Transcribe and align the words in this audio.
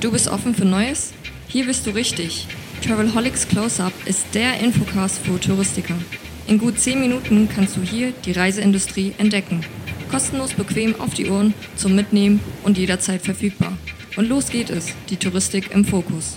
Du 0.00 0.10
bist 0.10 0.28
offen 0.28 0.54
für 0.54 0.64
Neues? 0.64 1.12
Hier 1.46 1.66
bist 1.66 1.86
du 1.86 1.90
richtig. 1.90 2.46
Travelholics 2.82 3.46
Close-Up 3.46 3.92
ist 4.06 4.24
der 4.32 4.58
Infocast 4.60 5.18
für 5.18 5.38
Touristiker. 5.38 5.94
In 6.46 6.56
gut 6.56 6.80
10 6.80 6.98
Minuten 6.98 7.50
kannst 7.54 7.76
du 7.76 7.82
hier 7.82 8.12
die 8.24 8.32
Reiseindustrie 8.32 9.12
entdecken. 9.18 9.60
Kostenlos 10.10 10.54
bequem 10.54 10.98
auf 10.98 11.12
die 11.12 11.28
Ohren, 11.28 11.52
zum 11.76 11.94
Mitnehmen 11.94 12.40
und 12.62 12.78
jederzeit 12.78 13.20
verfügbar. 13.20 13.76
Und 14.16 14.26
los 14.26 14.48
geht 14.48 14.70
es, 14.70 14.86
die 15.10 15.18
Touristik 15.18 15.70
im 15.70 15.84
Fokus. 15.84 16.34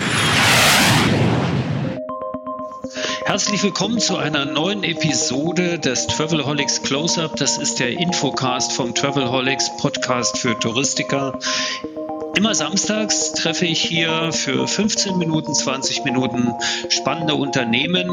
Herzlich 3.25 3.63
willkommen 3.63 3.99
zu 3.99 4.17
einer 4.17 4.43
neuen 4.43 4.83
Episode 4.83 5.79
des 5.79 6.07
Travelholics 6.07 6.83
Close-Up. 6.83 7.37
Das 7.37 7.57
ist 7.57 7.79
der 7.79 7.91
Infocast 7.97 8.73
vom 8.73 8.93
Travelholics 8.93 9.77
Podcast 9.77 10.37
für 10.37 10.59
Touristiker. 10.59 11.39
Immer 12.35 12.55
samstags 12.55 13.33
treffe 13.33 13.65
ich 13.65 13.79
hier 13.81 14.31
für 14.31 14.67
15 14.67 15.19
Minuten, 15.19 15.53
20 15.53 16.03
Minuten 16.03 16.55
spannende 16.89 17.35
Unternehmen. 17.35 18.09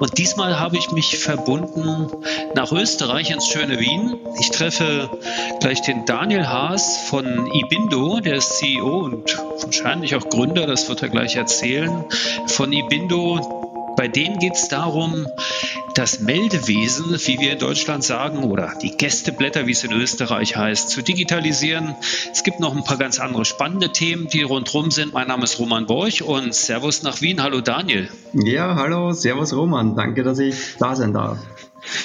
Und 0.00 0.18
diesmal 0.18 0.58
habe 0.58 0.76
ich 0.76 0.90
mich 0.90 1.18
verbunden 1.18 2.08
nach 2.56 2.72
Österreich 2.72 3.30
ins 3.30 3.46
schöne 3.46 3.78
Wien. 3.78 4.18
Ich 4.40 4.50
treffe 4.50 5.10
gleich 5.60 5.80
den 5.82 6.04
Daniel 6.06 6.48
Haas 6.48 6.98
von 7.08 7.46
Ibindo, 7.46 8.18
der 8.18 8.34
ist 8.34 8.58
CEO 8.58 9.04
und 9.04 9.38
wahrscheinlich 9.62 10.16
auch 10.16 10.28
Gründer, 10.28 10.66
das 10.66 10.88
wird 10.88 11.02
er 11.02 11.08
gleich 11.08 11.36
erzählen, 11.36 12.04
von 12.48 12.72
Ibindo, 12.72 13.94
bei 13.96 14.08
denen 14.08 14.38
geht 14.40 14.54
es 14.54 14.68
darum, 14.68 15.28
das 15.94 16.20
Meldewesen, 16.20 17.06
wie 17.26 17.38
wir 17.38 17.52
in 17.52 17.58
Deutschland 17.58 18.04
sagen, 18.04 18.44
oder 18.44 18.74
die 18.80 18.96
Gästeblätter, 18.96 19.66
wie 19.66 19.72
es 19.72 19.84
in 19.84 19.92
Österreich 19.92 20.56
heißt, 20.56 20.90
zu 20.90 21.02
digitalisieren. 21.02 21.94
Es 22.32 22.42
gibt 22.42 22.60
noch 22.60 22.74
ein 22.74 22.84
paar 22.84 22.96
ganz 22.96 23.20
andere 23.20 23.44
spannende 23.44 23.90
Themen, 23.90 24.28
die 24.28 24.42
rundherum 24.42 24.90
sind. 24.90 25.12
Mein 25.12 25.28
Name 25.28 25.44
ist 25.44 25.58
Roman 25.58 25.86
Borch 25.86 26.22
und 26.22 26.54
Servus 26.54 27.02
nach 27.02 27.20
Wien. 27.20 27.42
Hallo 27.42 27.60
Daniel. 27.60 28.08
Ja, 28.32 28.76
hallo, 28.76 29.12
Servus 29.12 29.54
Roman. 29.54 29.94
Danke, 29.96 30.22
dass 30.22 30.38
ich 30.38 30.56
da 30.78 30.94
sein 30.96 31.12
darf. 31.12 31.38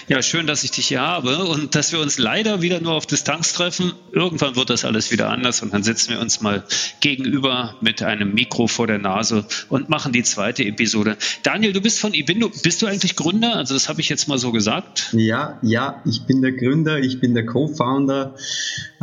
Ja, 0.08 0.22
schön, 0.22 0.47
dass 0.47 0.64
ich 0.64 0.72
dich 0.72 0.88
hier 0.88 1.02
habe 1.02 1.45
und 1.45 1.75
dass 1.75 1.92
wir 1.92 2.00
uns 2.00 2.17
leider 2.17 2.61
wieder 2.61 2.80
nur 2.80 2.94
auf 2.94 3.06
Distanz 3.06 3.53
treffen. 3.53 3.94
Irgendwann 4.11 4.56
wird 4.56 4.69
das 4.69 4.86
alles 4.86 5.11
wieder 5.11 5.30
anders 5.30 5.61
und 5.61 5.73
dann 5.73 5.84
sitzen 5.84 6.11
wir 6.11 6.19
uns 6.19 6.42
mal 6.42 6.64
gegenüber 7.00 7.75
mit 7.81 8.02
einem 8.02 8.34
Mikro 8.34 8.67
vor 8.67 8.88
der 8.88 8.97
Nase 8.97 9.45
und 9.69 9.89
machen 9.89 10.14
die 10.14 10.23
zweite 10.23 10.64
Episode. 10.64 11.17
Daniel, 11.44 11.73
du 11.73 11.81
bist 11.81 12.00
von 12.00 12.14
Ibindo. 12.14 12.52
Bist 12.64 12.81
du 12.81 12.88
eigentlich 12.88 13.16
Gründer? 13.16 13.56
Also 13.56 13.73
das 13.73 13.89
habe 13.89 14.02
ich 14.02 14.09
jetzt 14.09 14.28
mal 14.28 14.38
so 14.38 14.52
gesagt. 14.52 15.09
Ja, 15.14 15.59
ja, 15.61 16.02
ich 16.06 16.25
bin 16.25 16.41
der 16.41 16.53
Gründer, 16.53 17.00
ich 17.00 17.19
bin 17.19 17.34
der 17.34 17.45
Co-Founder, 17.45 18.36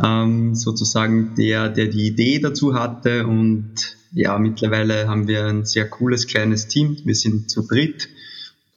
ähm, 0.03 0.55
sozusagen 0.55 1.35
der, 1.35 1.69
der 1.69 1.87
die 1.87 2.07
Idee 2.07 2.39
dazu 2.39 2.73
hatte 2.73 3.27
und 3.27 3.95
ja, 4.13 4.37
mittlerweile 4.39 5.07
haben 5.07 5.27
wir 5.27 5.45
ein 5.45 5.65
sehr 5.65 5.89
cooles 5.89 6.27
kleines 6.27 6.67
Team. 6.67 6.97
Wir 7.03 7.15
sind 7.15 7.51
zu 7.51 7.67
dritt 7.67 8.07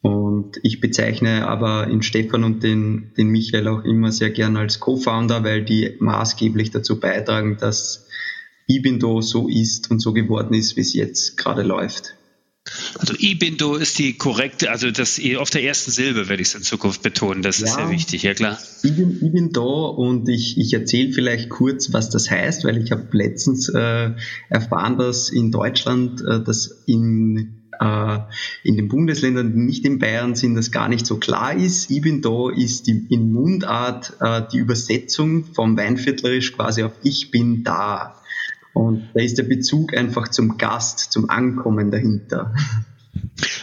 und 0.01 0.59
ich 0.63 0.81
bezeichne 0.81 1.49
aber 1.49 1.89
in 1.89 2.03
Stefan 2.03 2.45
und 2.45 2.63
den, 2.63 3.13
den 3.17 3.29
Michael 3.29 3.67
auch 3.69 3.85
immer 3.85 4.13
sehr 4.13 4.31
gern 4.31 4.57
als 4.57 4.79
Co-Founder, 4.79 5.43
weil 5.43 5.65
die 5.65 5.97
maßgeblich 5.99 6.71
dazu 6.71 7.01
beitragen, 7.01 7.57
dass 7.61 8.07
Ibindo 8.69 9.21
so 9.23 9.49
ist 9.49 9.91
und 9.91 10.01
so 10.01 10.13
geworden 10.13 10.55
ist, 10.55 10.77
wie 10.77 10.83
es 10.83 10.95
jetzt 10.95 11.37
gerade 11.37 11.63
läuft. 11.63 12.15
Also 12.99 13.15
Ibindo 13.19 13.77
ist 13.77 13.99
die 13.99 14.13
korrekte, 14.13 14.71
also 14.71 14.91
das 14.91 15.21
auf 15.39 15.49
der 15.51 15.65
ersten 15.65 15.91
Silbe 15.91 16.29
werde 16.29 16.43
ich 16.43 16.49
es 16.49 16.55
in 16.55 16.63
Zukunft 16.63 17.03
betonen, 17.03 17.43
das 17.43 17.61
ja, 17.61 17.67
ist 17.67 17.75
sehr 17.75 17.91
wichtig, 17.91 18.23
ja 18.25 18.35
klar. 18.35 18.59
Da 19.53 19.61
und 19.61 20.29
ich, 20.29 20.59
ich 20.59 20.75
erzähle 20.75 21.13
vielleicht 21.13 21.49
kurz, 21.49 21.93
was 21.95 22.11
das 22.11 22.31
heißt, 22.31 22.65
weil 22.65 22.77
ich 22.83 22.93
habe 22.93 23.09
letztens 23.13 23.71
äh, 23.71 24.11
erfahren, 24.51 24.99
dass 24.99 25.31
in 25.31 25.51
Deutschland 25.51 26.21
äh, 26.21 26.43
das 26.45 26.85
in 26.87 27.58
in 28.65 28.77
den 28.77 28.89
Bundesländern, 28.89 29.53
die 29.53 29.61
nicht 29.61 29.85
in 29.85 29.99
Bayern 29.99 30.35
sind, 30.35 30.55
das 30.55 30.71
gar 30.71 30.89
nicht 30.89 31.07
so 31.07 31.19
klar 31.19 31.55
ist. 31.55 31.91
Ich 31.91 32.01
bin 32.01 32.23
da, 32.23 32.51
ist 32.51 32.87
die, 32.87 33.07
in 33.11 33.33
Mundart 33.33 34.15
äh, 34.21 34.43
die 34.53 34.59
Übersetzung 34.59 35.45
vom 35.45 35.77
Weinviertlerisch 35.77 36.55
quasi 36.55 36.83
auf 36.83 36.93
Ich 37.03 37.31
bin 37.31 37.63
da. 37.63 38.17
Und 38.73 39.09
da 39.15 39.23
ist 39.23 39.39
der 39.39 39.45
Bezug 39.45 39.97
einfach 39.97 40.29
zum 40.29 40.59
Gast, 40.59 41.13
zum 41.13 41.31
Ankommen 41.31 41.91
dahinter. 41.91 42.55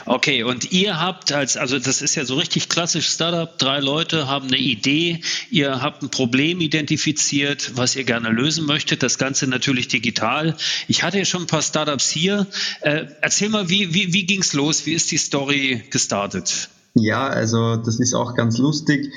Okay, 0.06 0.44
und 0.44 0.72
ihr 0.72 1.00
habt 1.02 1.32
als, 1.32 1.58
also 1.58 1.80
das 1.80 2.02
ist 2.02 2.16
ja 2.16 2.26
so 2.26 2.36
richtig 2.36 2.70
klassisch 2.70 3.08
Startup, 3.08 3.58
drei 3.58 3.80
Leute 3.80 4.28
haben 4.28 4.48
eine 4.48 4.58
Idee, 4.58 5.22
ihr 5.50 5.82
habt 5.82 6.04
ein 6.04 6.10
Problem 6.10 6.62
identifiziert, 6.62 7.72
was 7.76 7.96
ihr 7.96 8.04
gerne 8.04 8.30
lösen 8.30 8.66
möchtet, 8.66 9.04
das 9.04 9.18
Ganze 9.18 9.48
natürlich 9.48 9.88
digital. 9.88 10.56
Ich 10.88 11.04
hatte 11.04 11.18
ja 11.18 11.26
schon 11.26 11.44
ein 11.44 11.48
paar 11.48 11.62
Startups 11.62 12.10
hier. 12.10 12.48
Äh, 12.82 13.06
erzähl 13.22 13.50
mal, 13.50 13.70
wie, 13.70 13.94
wie, 13.94 14.14
wie 14.14 14.26
ging 14.26 14.42
es 14.42 14.54
los? 14.54 14.86
Wie 14.86 14.94
ist 14.94 15.12
die 15.12 15.18
Story 15.18 15.84
gestartet? 15.90 16.70
Ja, 16.94 17.28
also 17.28 17.76
das 17.76 18.00
ist 18.00 18.14
auch 18.14 18.36
ganz 18.36 18.58
lustig. 18.58 19.12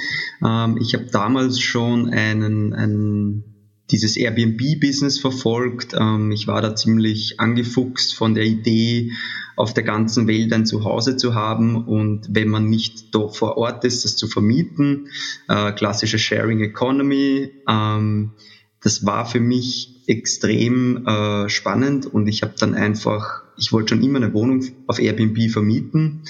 Ähm, 0.45 0.79
ich 0.81 0.95
habe 0.95 1.07
damals 1.13 1.61
schon 1.61 2.11
einen, 2.11 2.75
einen 2.75 3.58
dieses 3.91 4.17
Airbnb-Business 4.17 5.19
verfolgt. 5.19 5.95
Ähm, 5.99 6.31
ich 6.31 6.47
war 6.47 6.61
da 6.61 6.77
ziemlich 6.77 7.41
angefuchst 7.41 8.15
von 8.15 8.35
der 8.35 8.45
Idee, 8.45 9.13
auf 9.57 9.75
der 9.75 9.83
ganzen 9.83 10.29
Welt 10.29 10.53
ein 10.53 10.67
Zuhause 10.67 11.17
zu 11.17 11.35
haben 11.35 11.85
und 11.85 12.29
wenn 12.31 12.49
man 12.49 12.69
nicht 12.69 13.15
da 13.15 13.27
vor 13.27 13.57
Ort 13.57 13.85
ist, 13.85 14.05
das 14.05 14.17
zu 14.17 14.29
vermieten. 14.29 15.09
Äh, 15.49 15.73
klassische 15.73 16.19
Sharing 16.19 16.61
Economy. 16.61 17.51
Ähm, 17.69 18.33
das 18.81 19.05
war 19.05 19.27
für 19.27 19.41
mich 19.41 20.05
extrem 20.07 21.05
äh, 21.07 21.49
spannend 21.49 22.07
und 22.07 22.29
ich 22.29 22.43
habe 22.43 22.55
dann 22.59 22.75
einfach, 22.75 23.43
ich 23.57 23.73
wollte 23.73 23.95
schon 23.95 24.05
immer 24.05 24.19
eine 24.19 24.33
Wohnung 24.33 24.65
auf 24.87 25.01
Airbnb 25.01 25.51
vermieten. 25.51 26.23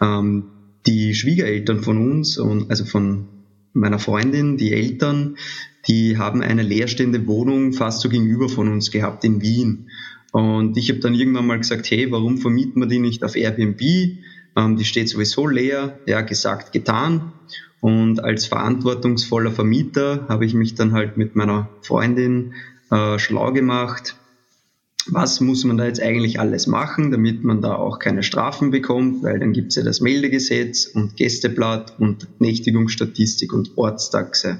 Ähm, 0.00 0.44
die 0.86 1.14
Schwiegereltern 1.14 1.82
von 1.82 1.98
uns 1.98 2.38
und 2.38 2.70
also 2.70 2.86
von 2.86 3.28
meiner 3.72 3.98
Freundin, 3.98 4.56
die 4.56 4.72
Eltern, 4.72 5.36
die 5.86 6.18
haben 6.18 6.42
eine 6.42 6.62
leerstehende 6.62 7.26
Wohnung 7.26 7.72
fast 7.72 8.00
so 8.00 8.08
gegenüber 8.08 8.48
von 8.48 8.68
uns 8.68 8.90
gehabt 8.90 9.24
in 9.24 9.40
Wien. 9.40 9.88
Und 10.32 10.76
ich 10.76 10.90
habe 10.90 11.00
dann 11.00 11.14
irgendwann 11.14 11.46
mal 11.46 11.58
gesagt, 11.58 11.90
hey, 11.90 12.10
warum 12.10 12.38
vermieten 12.38 12.80
wir 12.80 12.86
die 12.86 12.98
nicht 12.98 13.24
auf 13.24 13.36
Airbnb? 13.36 13.80
Ähm, 14.56 14.76
die 14.76 14.84
steht 14.84 15.08
sowieso 15.08 15.46
leer. 15.46 15.98
Ja, 16.06 16.20
gesagt, 16.20 16.72
getan. 16.72 17.32
Und 17.80 18.22
als 18.22 18.46
verantwortungsvoller 18.46 19.50
Vermieter 19.50 20.26
habe 20.28 20.44
ich 20.44 20.54
mich 20.54 20.74
dann 20.74 20.92
halt 20.92 21.16
mit 21.16 21.34
meiner 21.34 21.70
Freundin 21.82 22.52
äh, 22.90 23.18
schlau 23.18 23.52
gemacht. 23.52 24.16
Was 25.06 25.40
muss 25.40 25.64
man 25.64 25.78
da 25.78 25.86
jetzt 25.86 26.00
eigentlich 26.00 26.38
alles 26.38 26.66
machen, 26.66 27.10
damit 27.10 27.42
man 27.42 27.62
da 27.62 27.74
auch 27.74 27.98
keine 27.98 28.22
Strafen 28.22 28.70
bekommt, 28.70 29.22
weil 29.22 29.38
dann 29.38 29.54
gibt 29.54 29.68
es 29.68 29.76
ja 29.76 29.82
das 29.82 30.00
Meldegesetz 30.00 30.86
und 30.86 31.16
Gästeblatt 31.16 31.98
und 31.98 32.28
Nächtigungsstatistik 32.38 33.52
und 33.54 33.76
Ortstaxe. 33.76 34.58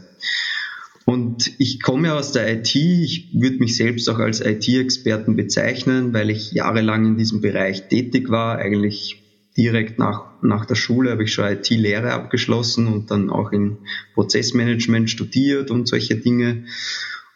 Und 1.10 1.50
ich 1.58 1.82
komme 1.82 2.14
aus 2.14 2.30
der 2.30 2.52
IT. 2.52 2.72
Ich 2.76 3.30
würde 3.34 3.56
mich 3.56 3.76
selbst 3.76 4.08
auch 4.08 4.20
als 4.20 4.40
IT-Experten 4.40 5.34
bezeichnen, 5.34 6.14
weil 6.14 6.30
ich 6.30 6.52
jahrelang 6.52 7.04
in 7.04 7.16
diesem 7.16 7.40
Bereich 7.40 7.88
tätig 7.88 8.30
war. 8.30 8.58
Eigentlich 8.58 9.20
direkt 9.56 9.98
nach, 9.98 10.40
nach 10.40 10.66
der 10.66 10.76
Schule 10.76 11.10
habe 11.10 11.24
ich 11.24 11.32
schon 11.32 11.46
IT-Lehre 11.46 12.12
abgeschlossen 12.12 12.86
und 12.86 13.10
dann 13.10 13.28
auch 13.28 13.50
in 13.50 13.78
Prozessmanagement 14.14 15.10
studiert 15.10 15.72
und 15.72 15.88
solche 15.88 16.14
Dinge. 16.14 16.66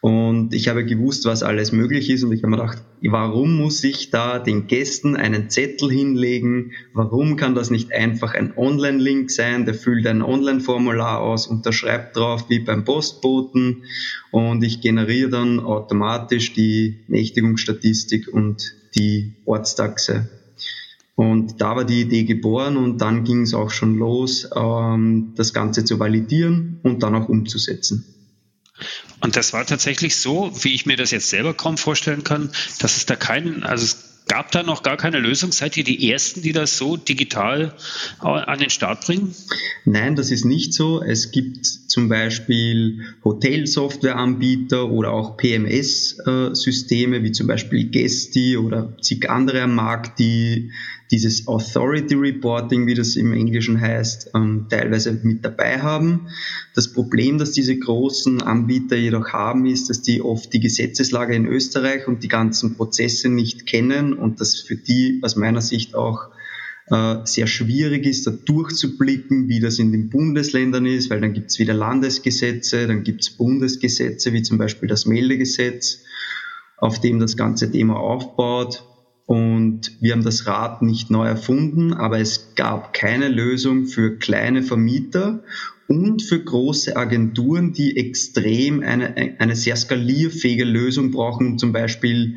Und 0.04 0.52
ich 0.52 0.68
habe 0.68 0.84
gewusst, 0.84 1.24
was 1.24 1.42
alles 1.42 1.72
möglich 1.72 2.10
ist. 2.10 2.24
Und 2.24 2.32
ich 2.32 2.42
habe 2.42 2.50
mir 2.50 2.58
gedacht, 2.58 2.84
warum 3.00 3.56
muss 3.56 3.82
ich 3.84 4.10
da 4.10 4.38
den 4.38 4.66
Gästen 4.66 5.16
einen 5.16 5.48
Zettel 5.48 5.90
hinlegen? 5.90 6.72
Warum 6.92 7.36
kann 7.36 7.54
das 7.54 7.70
nicht 7.70 7.90
einfach 7.90 8.34
ein 8.34 8.52
Online-Link 8.54 9.30
sein? 9.30 9.64
Der 9.64 9.72
füllt 9.72 10.06
ein 10.06 10.20
Online-Formular 10.20 11.22
aus, 11.22 11.46
unterschreibt 11.46 12.18
drauf 12.18 12.50
wie 12.50 12.58
beim 12.58 12.84
Postboten. 12.84 13.84
Und 14.30 14.62
ich 14.62 14.82
generiere 14.82 15.30
dann 15.30 15.58
automatisch 15.58 16.52
die 16.52 16.98
Nächtigungsstatistik 17.08 18.28
und 18.28 18.74
die 18.94 19.32
Ortstaxe. 19.46 20.28
Und 21.14 21.62
da 21.62 21.76
war 21.76 21.86
die 21.86 22.02
Idee 22.02 22.24
geboren 22.24 22.76
und 22.76 23.00
dann 23.00 23.24
ging 23.24 23.40
es 23.40 23.54
auch 23.54 23.70
schon 23.70 23.96
los, 23.96 24.50
ähm, 24.54 25.32
das 25.34 25.54
Ganze 25.54 25.82
zu 25.86 25.98
validieren 25.98 26.80
und 26.82 27.02
dann 27.02 27.14
auch 27.14 27.30
umzusetzen. 27.30 28.04
Und 29.20 29.36
das 29.36 29.52
war 29.52 29.64
tatsächlich 29.64 30.16
so, 30.16 30.50
wie 30.62 30.74
ich 30.74 30.86
mir 30.86 30.96
das 30.96 31.10
jetzt 31.10 31.28
selber 31.28 31.54
kaum 31.54 31.78
vorstellen 31.78 32.24
kann, 32.24 32.50
dass 32.78 32.96
es 32.96 33.06
da 33.06 33.16
keinen, 33.16 33.62
also 33.62 33.84
es 33.84 34.14
gab 34.26 34.50
da 34.50 34.62
noch 34.62 34.82
gar 34.82 34.96
keine 34.96 35.18
Lösung. 35.18 35.52
Seid 35.52 35.76
ihr 35.76 35.84
die 35.84 36.10
Ersten, 36.10 36.42
die 36.42 36.52
das 36.52 36.78
so 36.78 36.96
digital 36.96 37.74
an 38.20 38.58
den 38.58 38.70
Start 38.70 39.04
bringen? 39.04 39.34
Nein, 39.84 40.16
das 40.16 40.30
ist 40.30 40.44
nicht 40.44 40.72
so. 40.72 41.02
Es 41.02 41.30
gibt 41.30 41.66
zum 41.66 42.08
Beispiel 42.08 43.02
Hotelsoftwareanbieter 43.22 44.90
oder 44.90 45.12
auch 45.12 45.36
PMS-Systeme, 45.36 47.22
wie 47.22 47.32
zum 47.32 47.46
Beispiel 47.46 47.90
Gesti 47.90 48.56
oder 48.56 48.96
zig 49.00 49.28
andere 49.28 49.62
am 49.62 49.74
Markt, 49.74 50.18
die 50.18 50.72
dieses 51.10 51.46
Authority 51.46 52.14
Reporting, 52.14 52.86
wie 52.86 52.94
das 52.94 53.16
im 53.16 53.32
Englischen 53.32 53.80
heißt, 53.80 54.30
ähm, 54.34 54.66
teilweise 54.70 55.12
mit 55.22 55.44
dabei 55.44 55.80
haben. 55.80 56.28
Das 56.74 56.92
Problem, 56.92 57.38
das 57.38 57.52
diese 57.52 57.78
großen 57.78 58.42
Anbieter 58.42 58.96
jedoch 58.96 59.32
haben, 59.32 59.66
ist, 59.66 59.90
dass 59.90 60.02
die 60.02 60.22
oft 60.22 60.52
die 60.52 60.60
Gesetzeslage 60.60 61.34
in 61.34 61.46
Österreich 61.46 62.08
und 62.08 62.22
die 62.22 62.28
ganzen 62.28 62.76
Prozesse 62.76 63.28
nicht 63.28 63.66
kennen 63.66 64.14
und 64.14 64.40
das 64.40 64.60
für 64.60 64.76
die 64.76 65.20
aus 65.22 65.36
meiner 65.36 65.60
Sicht 65.60 65.94
auch 65.94 66.30
äh, 66.86 67.16
sehr 67.24 67.46
schwierig 67.46 68.06
ist, 68.06 68.26
da 68.26 68.30
durchzublicken, 68.30 69.48
wie 69.48 69.60
das 69.60 69.78
in 69.78 69.92
den 69.92 70.10
Bundesländern 70.10 70.86
ist, 70.86 71.10
weil 71.10 71.20
dann 71.20 71.32
gibt 71.32 71.50
es 71.50 71.58
wieder 71.58 71.74
Landesgesetze, 71.74 72.86
dann 72.86 73.04
gibt 73.04 73.22
es 73.22 73.30
Bundesgesetze, 73.30 74.32
wie 74.32 74.42
zum 74.42 74.58
Beispiel 74.58 74.88
das 74.88 75.06
Meldegesetz, 75.06 76.02
auf 76.76 77.00
dem 77.00 77.20
das 77.20 77.36
ganze 77.36 77.70
Thema 77.70 77.96
aufbaut. 77.96 78.84
Und 79.26 79.96
wir 80.00 80.12
haben 80.12 80.24
das 80.24 80.46
Rad 80.46 80.82
nicht 80.82 81.10
neu 81.10 81.26
erfunden, 81.26 81.94
aber 81.94 82.18
es 82.18 82.54
gab 82.56 82.92
keine 82.92 83.28
Lösung 83.28 83.86
für 83.86 84.18
kleine 84.18 84.62
Vermieter 84.62 85.42
und 85.88 86.22
für 86.22 86.42
große 86.42 86.96
Agenturen, 86.96 87.72
die 87.72 87.96
extrem 87.96 88.82
eine, 88.82 89.36
eine 89.38 89.56
sehr 89.56 89.76
skalierfähige 89.76 90.64
Lösung 90.64 91.10
brauchen, 91.10 91.46
um 91.46 91.58
zum 91.58 91.72
Beispiel 91.72 92.36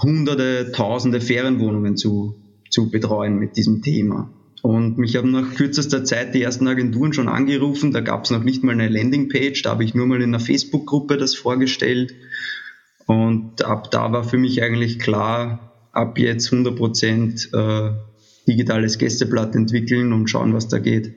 hunderte, 0.00 0.72
tausende 0.72 1.20
Ferienwohnungen 1.20 1.96
zu 1.96 2.40
zu 2.74 2.90
betreuen 2.90 3.38
mit 3.38 3.56
diesem 3.56 3.82
Thema. 3.82 4.30
Und 4.60 4.98
mich 4.98 5.16
haben 5.16 5.30
nach 5.30 5.54
kürzester 5.54 6.04
Zeit 6.04 6.34
die 6.34 6.42
ersten 6.42 6.66
Agenturen 6.66 7.12
schon 7.12 7.28
angerufen. 7.28 7.92
Da 7.92 8.00
gab 8.00 8.24
es 8.24 8.30
noch 8.30 8.42
nicht 8.42 8.64
mal 8.64 8.72
eine 8.72 8.88
Landingpage. 8.88 9.62
Da 9.62 9.70
habe 9.70 9.84
ich 9.84 9.94
nur 9.94 10.06
mal 10.06 10.22
in 10.22 10.34
einer 10.34 10.40
Facebook-Gruppe 10.40 11.16
das 11.16 11.34
vorgestellt. 11.34 12.14
Und 13.06 13.64
ab 13.64 13.90
da 13.90 14.10
war 14.10 14.24
für 14.24 14.38
mich 14.38 14.62
eigentlich 14.62 14.98
klar, 14.98 15.73
ab 15.94 16.18
jetzt 16.18 16.52
100 16.52 16.76
Prozent 16.76 17.48
äh, 17.52 17.90
digitales 18.46 18.98
Gästeblatt 18.98 19.54
entwickeln 19.54 20.12
und 20.12 20.28
schauen, 20.28 20.54
was 20.54 20.68
da 20.68 20.78
geht. 20.78 21.14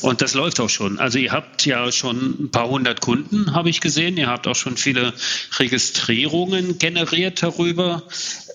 Und 0.00 0.22
das 0.22 0.34
läuft 0.34 0.60
auch 0.60 0.70
schon. 0.70 0.98
Also 0.98 1.18
ihr 1.18 1.32
habt 1.32 1.66
ja 1.66 1.90
schon 1.92 2.44
ein 2.44 2.50
paar 2.50 2.68
hundert 2.68 3.00
Kunden, 3.00 3.54
habe 3.54 3.68
ich 3.68 3.80
gesehen. 3.80 4.16
Ihr 4.16 4.28
habt 4.28 4.46
auch 4.46 4.56
schon 4.56 4.76
viele 4.76 5.12
Registrierungen 5.58 6.78
generiert 6.78 7.42
darüber. 7.42 8.04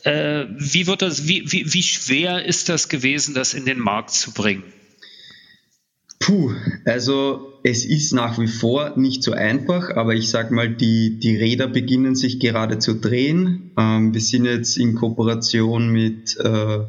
Äh, 0.04 0.46
wie, 0.58 0.88
wird 0.88 1.02
das, 1.02 1.28
wie, 1.28 1.52
wie, 1.52 1.72
wie 1.74 1.84
schwer 1.84 2.46
ist 2.46 2.70
das 2.70 2.90
gewesen, 2.90 3.34
das 3.34 3.54
in 3.54 3.66
den 3.66 3.80
Markt 3.80 4.12
zu 4.12 4.32
bringen? 4.32 4.64
Puh, 6.24 6.54
also 6.86 7.60
es 7.66 7.84
ist 7.84 8.14
nach 8.14 8.40
wie 8.40 8.48
vor 8.48 8.98
nicht 8.98 9.24
so 9.24 9.34
einfach, 9.34 9.90
aber 9.90 10.16
ich 10.16 10.30
sag 10.30 10.52
mal, 10.52 10.74
die, 10.74 11.20
die 11.20 11.36
Räder 11.36 11.68
beginnen 11.68 12.16
sich 12.16 12.40
gerade 12.40 12.80
zu 12.80 12.94
drehen. 12.94 13.74
Ähm, 13.78 14.14
wir 14.14 14.22
sind 14.22 14.46
jetzt 14.46 14.78
in 14.78 14.96
Kooperation 14.96 15.90
mit, 15.90 16.38
äh, 16.40 16.80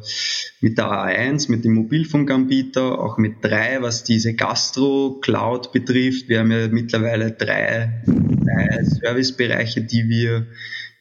mit 0.61 0.77
der 0.77 0.85
A1, 0.85 1.51
mit 1.51 1.65
dem 1.65 1.73
Mobilfunkanbieter, 1.73 2.97
auch 2.97 3.17
mit 3.17 3.43
drei, 3.43 3.81
was 3.81 4.05
diese 4.05 4.35
Gastro-Cloud 4.35 5.73
betrifft. 5.73 6.29
Wir 6.29 6.39
haben 6.39 6.51
ja 6.51 6.69
mittlerweile 6.69 7.33
drei, 7.33 8.03
drei 8.05 8.85
Servicebereiche, 8.85 9.81
die 9.81 10.07
wir 10.07 10.47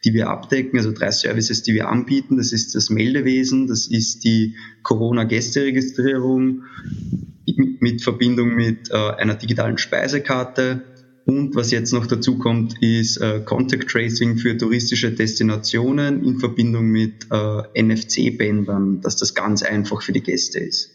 die 0.05 0.13
wir 0.13 0.29
abdecken, 0.29 0.77
also 0.77 0.93
drei 0.93 1.13
Services, 1.13 1.63
die 1.63 1.73
wir 1.73 1.89
anbieten. 1.89 2.37
Das 2.37 2.53
ist 2.53 2.75
das 2.75 2.91
Meldewesen, 2.91 3.69
das 3.69 3.87
ist 3.87 4.25
die 4.25 4.57
Corona-Gästeregistrierung 4.83 6.65
mit 7.81 8.03
Verbindung 8.03 8.55
mit 8.55 8.91
äh, 8.91 8.95
einer 8.95 9.35
digitalen 9.35 9.79
Speisekarte. 9.79 10.85
Und 11.27 11.57
was 11.57 11.71
jetzt 11.71 11.93
noch 11.93 12.07
dazu 12.07 12.39
kommt, 12.39 12.83
ist 12.83 13.17
äh, 13.17 13.41
Contact 13.41 13.89
Tracing 13.89 14.37
für 14.37 14.59
touristische 14.59 15.11
Destinationen 15.11 16.23
in 16.23 16.39
Verbindung 16.39 16.87
mit 16.87 17.27
äh, 17.31 17.83
NFC-Bändern, 17.83 19.01
dass 19.01 19.17
das 19.17 19.35
ganz 19.35 19.63
einfach 19.63 20.03
für 20.03 20.13
die 20.13 20.23
Gäste 20.23 20.59
ist. 20.59 20.94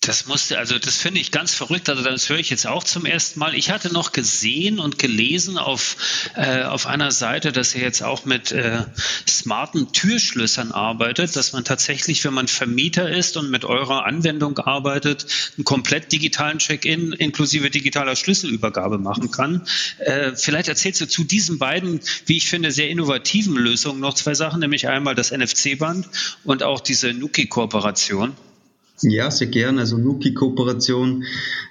Das 0.00 0.26
musste, 0.26 0.58
also 0.58 0.78
das 0.78 0.96
finde 0.96 1.20
ich 1.20 1.32
ganz 1.32 1.52
verrückt. 1.52 1.88
Also 1.88 2.04
das 2.04 2.28
höre 2.28 2.38
ich 2.38 2.50
jetzt 2.50 2.68
auch 2.68 2.84
zum 2.84 3.04
ersten 3.04 3.40
Mal. 3.40 3.54
Ich 3.56 3.70
hatte 3.70 3.92
noch 3.92 4.12
gesehen 4.12 4.78
und 4.78 4.98
gelesen 4.98 5.58
auf, 5.58 5.96
äh, 6.36 6.62
auf 6.62 6.86
einer 6.86 7.10
Seite, 7.10 7.50
dass 7.50 7.74
ihr 7.74 7.82
jetzt 7.82 8.04
auch 8.04 8.24
mit 8.24 8.52
äh, 8.52 8.84
smarten 9.28 9.92
Türschlössern 9.92 10.70
arbeitet, 10.70 11.34
dass 11.34 11.52
man 11.52 11.64
tatsächlich, 11.64 12.24
wenn 12.24 12.32
man 12.32 12.46
Vermieter 12.46 13.10
ist 13.10 13.36
und 13.36 13.50
mit 13.50 13.64
eurer 13.64 14.06
Anwendung 14.06 14.56
arbeitet, 14.58 15.26
einen 15.56 15.64
komplett 15.64 16.12
digitalen 16.12 16.58
Check-in 16.58 17.12
inklusive 17.12 17.68
digitaler 17.68 18.14
Schlüsselübergabe 18.14 18.98
machen 18.98 19.32
kann. 19.32 19.66
Äh, 19.98 20.36
vielleicht 20.36 20.68
erzählst 20.68 21.00
du 21.00 21.08
zu 21.08 21.24
diesen 21.24 21.58
beiden, 21.58 22.00
wie 22.24 22.36
ich 22.36 22.48
finde, 22.48 22.70
sehr 22.70 22.88
innovativen 22.88 23.56
Lösungen 23.56 23.98
noch 23.98 24.14
zwei 24.14 24.34
Sachen, 24.34 24.60
nämlich 24.60 24.86
einmal 24.86 25.16
das 25.16 25.32
NFC-Band 25.32 26.08
und 26.44 26.62
auch 26.62 26.80
diese 26.80 27.12
Nuki-Kooperation. 27.12 28.36
Ja, 29.02 29.30
sehr 29.30 29.46
gern. 29.46 29.78
Also 29.78 29.96
Nuki-Kooperation. 29.96 31.24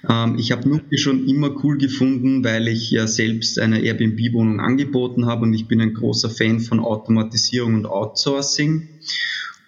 Ähm, 0.08 0.36
ich 0.38 0.50
habe 0.50 0.68
Nuki 0.68 0.96
schon 0.96 1.26
immer 1.26 1.54
cool 1.62 1.76
gefunden, 1.76 2.42
weil 2.42 2.68
ich 2.68 2.90
ja 2.90 3.06
selbst 3.06 3.58
eine 3.58 3.82
Airbnb-Wohnung 3.82 4.60
angeboten 4.60 5.26
habe 5.26 5.42
und 5.42 5.52
ich 5.52 5.68
bin 5.68 5.80
ein 5.80 5.92
großer 5.92 6.30
Fan 6.30 6.60
von 6.60 6.80
Automatisierung 6.80 7.74
und 7.74 7.86
Outsourcing. 7.86 8.88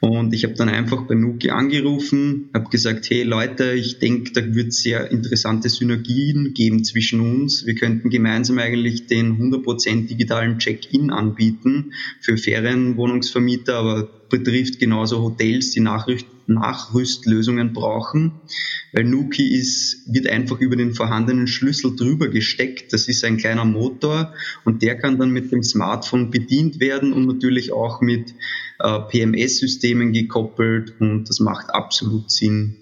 Und 0.00 0.32
ich 0.32 0.44
habe 0.44 0.54
dann 0.54 0.70
einfach 0.70 1.06
bei 1.06 1.14
Nuki 1.14 1.50
angerufen, 1.50 2.48
habe 2.54 2.70
gesagt, 2.70 3.10
hey 3.10 3.22
Leute, 3.22 3.74
ich 3.74 3.98
denke, 3.98 4.32
da 4.32 4.54
wird 4.54 4.72
sehr 4.72 5.10
interessante 5.10 5.68
Synergien 5.68 6.54
geben 6.54 6.84
zwischen 6.84 7.20
uns. 7.20 7.66
Wir 7.66 7.74
könnten 7.74 8.08
gemeinsam 8.08 8.58
eigentlich 8.58 9.06
den 9.06 9.36
100% 9.36 10.06
digitalen 10.06 10.58
Check-in 10.58 11.10
anbieten 11.10 11.92
für 12.18 12.38
Ferienwohnungsvermieter, 12.38 13.74
aber 13.76 14.08
betrifft 14.30 14.78
genauso 14.78 15.20
Hotels, 15.22 15.72
die 15.72 15.80
Nachricht 15.80 16.28
Nachrüstlösungen 16.50 17.73
brauchen, 17.73 18.41
weil 18.93 19.05
Nuki 19.05 19.49
ist, 19.55 20.12
wird 20.12 20.29
einfach 20.29 20.58
über 20.61 20.76
den 20.76 20.94
vorhandenen 20.94 21.47
Schlüssel 21.47 21.97
drüber 21.97 22.29
gesteckt. 22.29 22.93
Das 22.93 23.08
ist 23.08 23.25
ein 23.25 23.37
kleiner 23.37 23.64
Motor 23.64 24.35
und 24.64 24.82
der 24.82 24.99
kann 24.99 25.19
dann 25.19 25.31
mit 25.31 25.52
dem 25.52 25.62
Smartphone 25.62 26.31
bedient 26.31 26.81
werden 26.81 27.12
und 27.12 27.26
natürlich 27.26 27.73
auch 27.73 28.00
mit 28.00 28.35
äh, 28.79 28.99
PMS-Systemen 29.00 30.12
gekoppelt 30.12 30.94
und 31.00 31.29
das 31.29 31.41
macht 31.41 31.70
absolut 31.70 32.31
Sinn. 32.31 32.76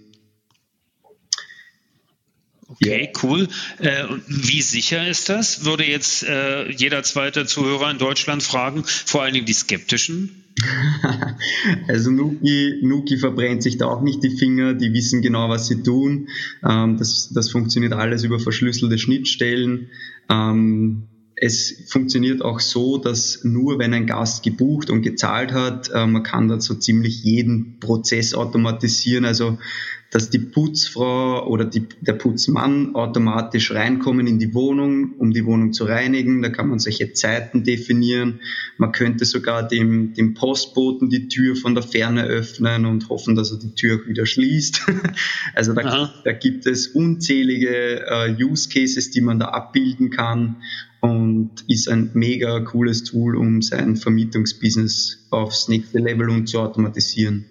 Okay, 2.70 3.11
cool. 3.23 3.49
Äh, 3.79 4.05
wie 4.26 4.61
sicher 4.61 5.09
ist 5.09 5.31
das? 5.31 5.65
Würde 5.65 5.85
jetzt 5.85 6.23
äh, 6.23 6.70
jeder 6.70 7.03
zweite 7.03 7.47
Zuhörer 7.47 7.91
in 7.91 7.97
Deutschland 7.97 8.43
fragen, 8.43 8.85
vor 8.85 9.23
allen 9.23 9.32
Dingen 9.32 9.47
die 9.47 9.55
Skeptischen? 9.55 10.44
also 11.88 12.11
Nuki, 12.11 12.81
Nuki 12.82 13.17
verbrennt 13.17 13.62
sich 13.62 13.79
da 13.79 13.87
auch 13.87 14.03
nicht 14.03 14.23
die 14.23 14.37
Finger, 14.37 14.75
die 14.75 14.93
wissen 14.93 15.23
genau, 15.23 15.49
was 15.49 15.67
sie 15.67 15.82
tun. 15.82 16.29
Ähm, 16.62 16.99
das, 16.99 17.31
das 17.32 17.50
funktioniert 17.50 17.94
alles 17.94 18.23
über 18.25 18.38
verschlüsselte 18.38 18.99
Schnittstellen. 18.99 19.88
Ähm, 20.29 21.05
es 21.37 21.85
funktioniert 21.88 22.43
auch 22.43 22.61
so, 22.61 22.99
dass 22.99 23.44
nur 23.44 23.79
wenn 23.79 23.94
ein 23.94 24.06
Gast 24.06 24.43
gebucht 24.43 24.91
und 24.91 25.03
gezahlt 25.03 25.53
hat, 25.53 25.91
äh, 25.94 26.06
man 26.06 26.22
kann 26.22 26.48
da 26.48 26.60
so 26.60 26.75
ziemlich 26.75 27.22
jeden 27.22 27.79
Prozess 27.81 28.34
automatisieren. 28.34 29.25
Also 29.25 29.58
dass 30.10 30.31
die 30.31 30.38
Putzfrau 30.38 31.46
oder 31.46 31.67
die, 31.67 31.86
der 32.00 32.15
Putzmann 32.15 32.94
automatisch 32.94 33.72
reinkommen 33.72 34.27
in 34.27 34.38
die 34.38 34.55
Wohnung, 34.55 35.12
um 35.19 35.32
die 35.32 35.44
Wohnung 35.44 35.74
zu 35.74 35.84
reinigen. 35.84 36.41
Da 36.41 36.48
kann 36.48 36.69
man 36.69 36.79
solche 36.79 37.12
Zeiten 37.12 37.62
definieren. 37.62 38.41
Man 38.79 38.93
könnte 38.93 39.27
sogar 39.27 39.69
dem, 39.69 40.15
dem 40.15 40.32
Postboten 40.32 41.10
die 41.10 41.29
Tür 41.29 41.56
von 41.56 41.74
der 41.74 41.82
Ferne 41.82 42.24
öffnen 42.24 42.86
und 42.86 43.10
hoffen, 43.10 43.34
dass 43.36 43.53
er 43.53 43.58
die 43.58 43.74
Tür 43.74 44.06
wieder 44.06 44.24
schließt. 44.24 44.86
also 45.55 45.74
da, 45.74 46.12
da 46.24 46.32
gibt 46.32 46.65
es 46.67 46.86
unzählige 46.88 48.06
äh, 48.06 48.43
Use 48.43 48.70
Cases, 48.70 49.10
die 49.10 49.20
man 49.20 49.38
da 49.38 49.46
abbilden 49.48 50.08
kann 50.08 50.56
und 51.00 51.50
ist 51.69 51.88
ein 51.88 52.10
mega 52.15 52.60
cooles 52.60 53.05
Tool, 53.05 53.36
um 53.36 53.60
sein 53.60 53.96
Vermietungsbusiness 53.96 55.27
aufs 55.31 55.69
nächste 55.69 55.98
Level 55.98 56.31
und 56.31 56.48
zu 56.48 56.60
automatisieren. 56.60 57.44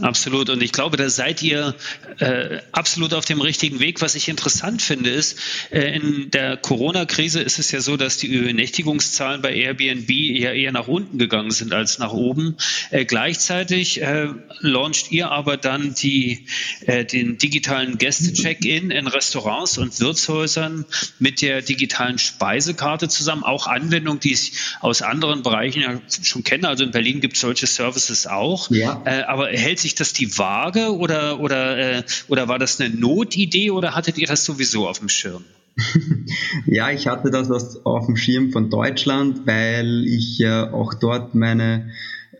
Absolut. 0.00 0.50
Und 0.50 0.62
ich 0.62 0.72
glaube, 0.72 0.96
da 0.96 1.08
seid 1.08 1.42
ihr 1.42 1.74
äh, 2.18 2.58
absolut 2.72 3.14
auf 3.14 3.24
dem 3.24 3.40
richtigen 3.40 3.80
Weg. 3.80 4.00
Was 4.00 4.14
ich 4.14 4.28
interessant 4.28 4.82
finde, 4.82 5.10
ist, 5.10 5.38
äh, 5.70 5.94
in 5.96 6.30
der 6.30 6.56
Corona-Krise 6.56 7.40
ist 7.40 7.58
es 7.58 7.70
ja 7.70 7.80
so, 7.80 7.96
dass 7.96 8.18
die 8.18 8.26
Übernächtigungszahlen 8.26 9.42
bei 9.42 9.54
Airbnb 9.54 10.10
eher, 10.10 10.54
eher 10.54 10.72
nach 10.72 10.88
unten 10.88 11.18
gegangen 11.18 11.50
sind 11.50 11.72
als 11.72 11.98
nach 11.98 12.12
oben. 12.12 12.56
Äh, 12.90 13.04
gleichzeitig 13.04 14.02
äh, 14.02 14.28
launcht 14.60 15.10
ihr 15.12 15.30
aber 15.30 15.56
dann 15.56 15.94
die, 15.94 16.46
äh, 16.86 17.04
den 17.04 17.38
digitalen 17.38 17.98
Gäste-Check-In 17.98 18.90
in 18.90 19.06
Restaurants 19.06 19.78
und 19.78 19.98
Wirtshäusern 20.00 20.84
mit 21.18 21.42
der 21.42 21.62
digitalen 21.62 22.18
Speisekarte 22.18 23.08
zusammen. 23.08 23.44
Auch 23.44 23.66
Anwendung, 23.66 24.20
die 24.20 24.32
ich 24.32 24.52
aus 24.80 25.02
anderen 25.02 25.42
Bereichen 25.42 25.82
ja 25.82 26.00
schon 26.22 26.44
kenne. 26.44 26.68
Also 26.68 26.84
in 26.84 26.90
Berlin 26.90 27.20
gibt 27.20 27.34
es 27.34 27.40
solche 27.40 27.66
Services 27.66 28.26
auch. 28.26 28.70
Ja. 28.70 29.02
Äh, 29.04 29.22
aber 29.22 29.53
hält 29.56 29.78
sich 29.78 29.94
das 29.94 30.12
die 30.12 30.36
Waage 30.38 30.96
oder, 30.96 31.40
oder, 31.40 31.98
äh, 31.98 32.02
oder 32.28 32.48
war 32.48 32.58
das 32.58 32.80
eine 32.80 32.94
Notidee 32.94 33.70
oder 33.70 33.94
hattet 33.94 34.18
ihr 34.18 34.26
das 34.26 34.44
sowieso 34.44 34.88
auf 34.88 34.98
dem 34.98 35.08
Schirm? 35.08 35.44
ja, 36.66 36.90
ich 36.90 37.06
hatte 37.06 37.30
das 37.30 37.50
auf 37.84 38.06
dem 38.06 38.16
Schirm 38.16 38.52
von 38.52 38.70
Deutschland, 38.70 39.46
weil 39.46 40.04
ich 40.06 40.38
ja 40.38 40.72
auch 40.72 40.94
dort 40.94 41.34
meine 41.34 41.90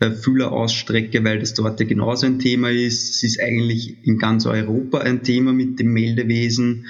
äh, 0.01 0.11
Fühler 0.11 0.53
ausstrecke, 0.53 1.25
weil 1.25 1.41
das 1.41 1.55
dort 1.55 1.81
ja 1.81 1.87
genauso 1.87 2.27
ein 2.27 2.39
Thema 2.39 2.71
ist. 2.71 3.17
Es 3.17 3.23
ist 3.23 3.41
eigentlich 3.41 3.97
in 4.05 4.19
ganz 4.19 4.47
Europa 4.47 4.99
ein 4.99 5.23
Thema 5.23 5.53
mit 5.53 5.79
dem 5.79 5.93
Meldewesen. 5.93 6.87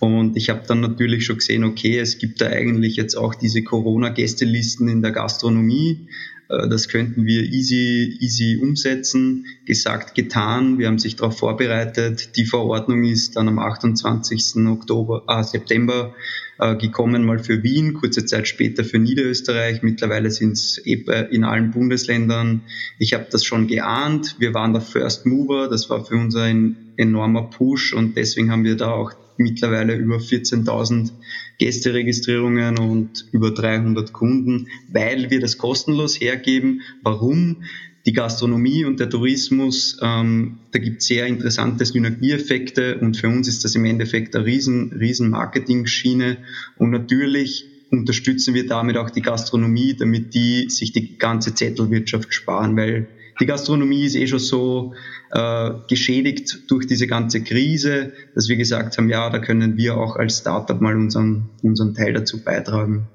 Und 0.00 0.36
ich 0.36 0.50
habe 0.50 0.62
dann 0.66 0.80
natürlich 0.80 1.24
schon 1.24 1.38
gesehen, 1.38 1.64
okay, 1.64 1.98
es 1.98 2.18
gibt 2.18 2.40
da 2.40 2.46
eigentlich 2.46 2.96
jetzt 2.96 3.16
auch 3.16 3.34
diese 3.34 3.62
Corona-Gästelisten 3.62 4.88
in 4.88 5.02
der 5.02 5.10
Gastronomie. 5.10 6.06
Äh, 6.48 6.68
das 6.68 6.88
könnten 6.88 7.24
wir 7.24 7.42
easy, 7.42 8.16
easy 8.20 8.58
umsetzen. 8.60 9.46
Gesagt, 9.64 10.14
getan. 10.14 10.78
Wir 10.78 10.86
haben 10.86 10.98
sich 10.98 11.16
darauf 11.16 11.38
vorbereitet. 11.38 12.36
Die 12.36 12.44
Verordnung 12.44 13.04
ist 13.04 13.36
dann 13.36 13.48
am 13.48 13.58
28. 13.58 14.66
Oktober, 14.66 15.24
äh, 15.28 15.42
September 15.42 16.14
äh, 16.58 16.76
gekommen, 16.76 17.24
mal 17.24 17.38
für 17.38 17.62
Wien, 17.62 17.94
kurze 17.94 18.24
Zeit 18.24 18.48
später 18.48 18.84
für 18.84 18.98
Niederösterreich. 18.98 19.82
Mittlerweile 19.82 20.30
sind 20.30 20.52
es 20.52 20.78
in 20.78 21.44
allen 21.44 21.70
Bundesländern. 21.70 22.62
Ich 22.98 23.14
habe 23.14 23.26
das 23.30 23.44
schon 23.44 23.66
geahnt. 23.66 24.36
Wir 24.38 24.54
waren 24.54 24.72
der 24.72 24.82
First 24.82 25.26
Mover. 25.26 25.68
Das 25.68 25.88
war 25.90 26.04
für 26.04 26.16
uns 26.16 26.34
ein 26.34 26.76
enormer 26.96 27.42
Push 27.44 27.92
und 27.92 28.16
deswegen 28.16 28.50
haben 28.50 28.64
wir 28.64 28.76
da 28.76 28.90
auch 28.90 29.12
mittlerweile 29.38 29.94
über 29.94 30.16
14.000 30.16 31.12
Gästeregistrierungen 31.58 32.78
und 32.78 33.26
über 33.32 33.50
300 33.52 34.12
Kunden, 34.12 34.68
weil 34.92 35.30
wir 35.30 35.40
das 35.40 35.58
kostenlos 35.58 36.20
hergeben. 36.20 36.82
Warum? 37.02 37.62
Die 38.06 38.12
Gastronomie 38.12 38.84
und 38.84 39.00
der 39.00 39.10
Tourismus, 39.10 39.98
ähm, 40.02 40.58
da 40.70 40.78
gibt 40.78 41.02
es 41.02 41.08
sehr 41.08 41.26
interessante 41.26 41.84
Synergieeffekte 41.84 42.98
und 42.98 43.16
für 43.16 43.28
uns 43.28 43.48
ist 43.48 43.64
das 43.64 43.74
im 43.74 43.84
Endeffekt 43.84 44.34
eine 44.34 44.46
riesen, 44.46 44.92
riesen 44.92 45.30
Marketing-Schiene 45.30 46.38
und 46.76 46.90
natürlich 46.90 47.66
unterstützen 47.90 48.54
wir 48.54 48.66
damit 48.66 48.96
auch 48.96 49.10
die 49.10 49.22
Gastronomie, 49.22 49.94
damit 49.94 50.34
die 50.34 50.68
sich 50.70 50.92
die 50.92 51.18
ganze 51.18 51.54
Zettelwirtschaft 51.54 52.32
sparen, 52.32 52.76
weil 52.76 53.08
die 53.40 53.46
Gastronomie 53.46 54.04
ist 54.04 54.16
eh 54.16 54.26
schon 54.26 54.38
so 54.38 54.94
äh, 55.30 55.70
geschädigt 55.88 56.70
durch 56.70 56.86
diese 56.86 57.06
ganze 57.06 57.42
Krise, 57.42 58.12
dass 58.34 58.48
wir 58.48 58.56
gesagt 58.56 58.98
haben, 58.98 59.08
ja, 59.08 59.30
da 59.30 59.38
können 59.38 59.76
wir 59.76 59.96
auch 59.96 60.16
als 60.16 60.38
Startup 60.38 60.80
mal 60.80 60.96
unseren, 60.96 61.50
unseren 61.62 61.94
Teil 61.94 62.12
dazu 62.12 62.42
beitragen. 62.42 63.08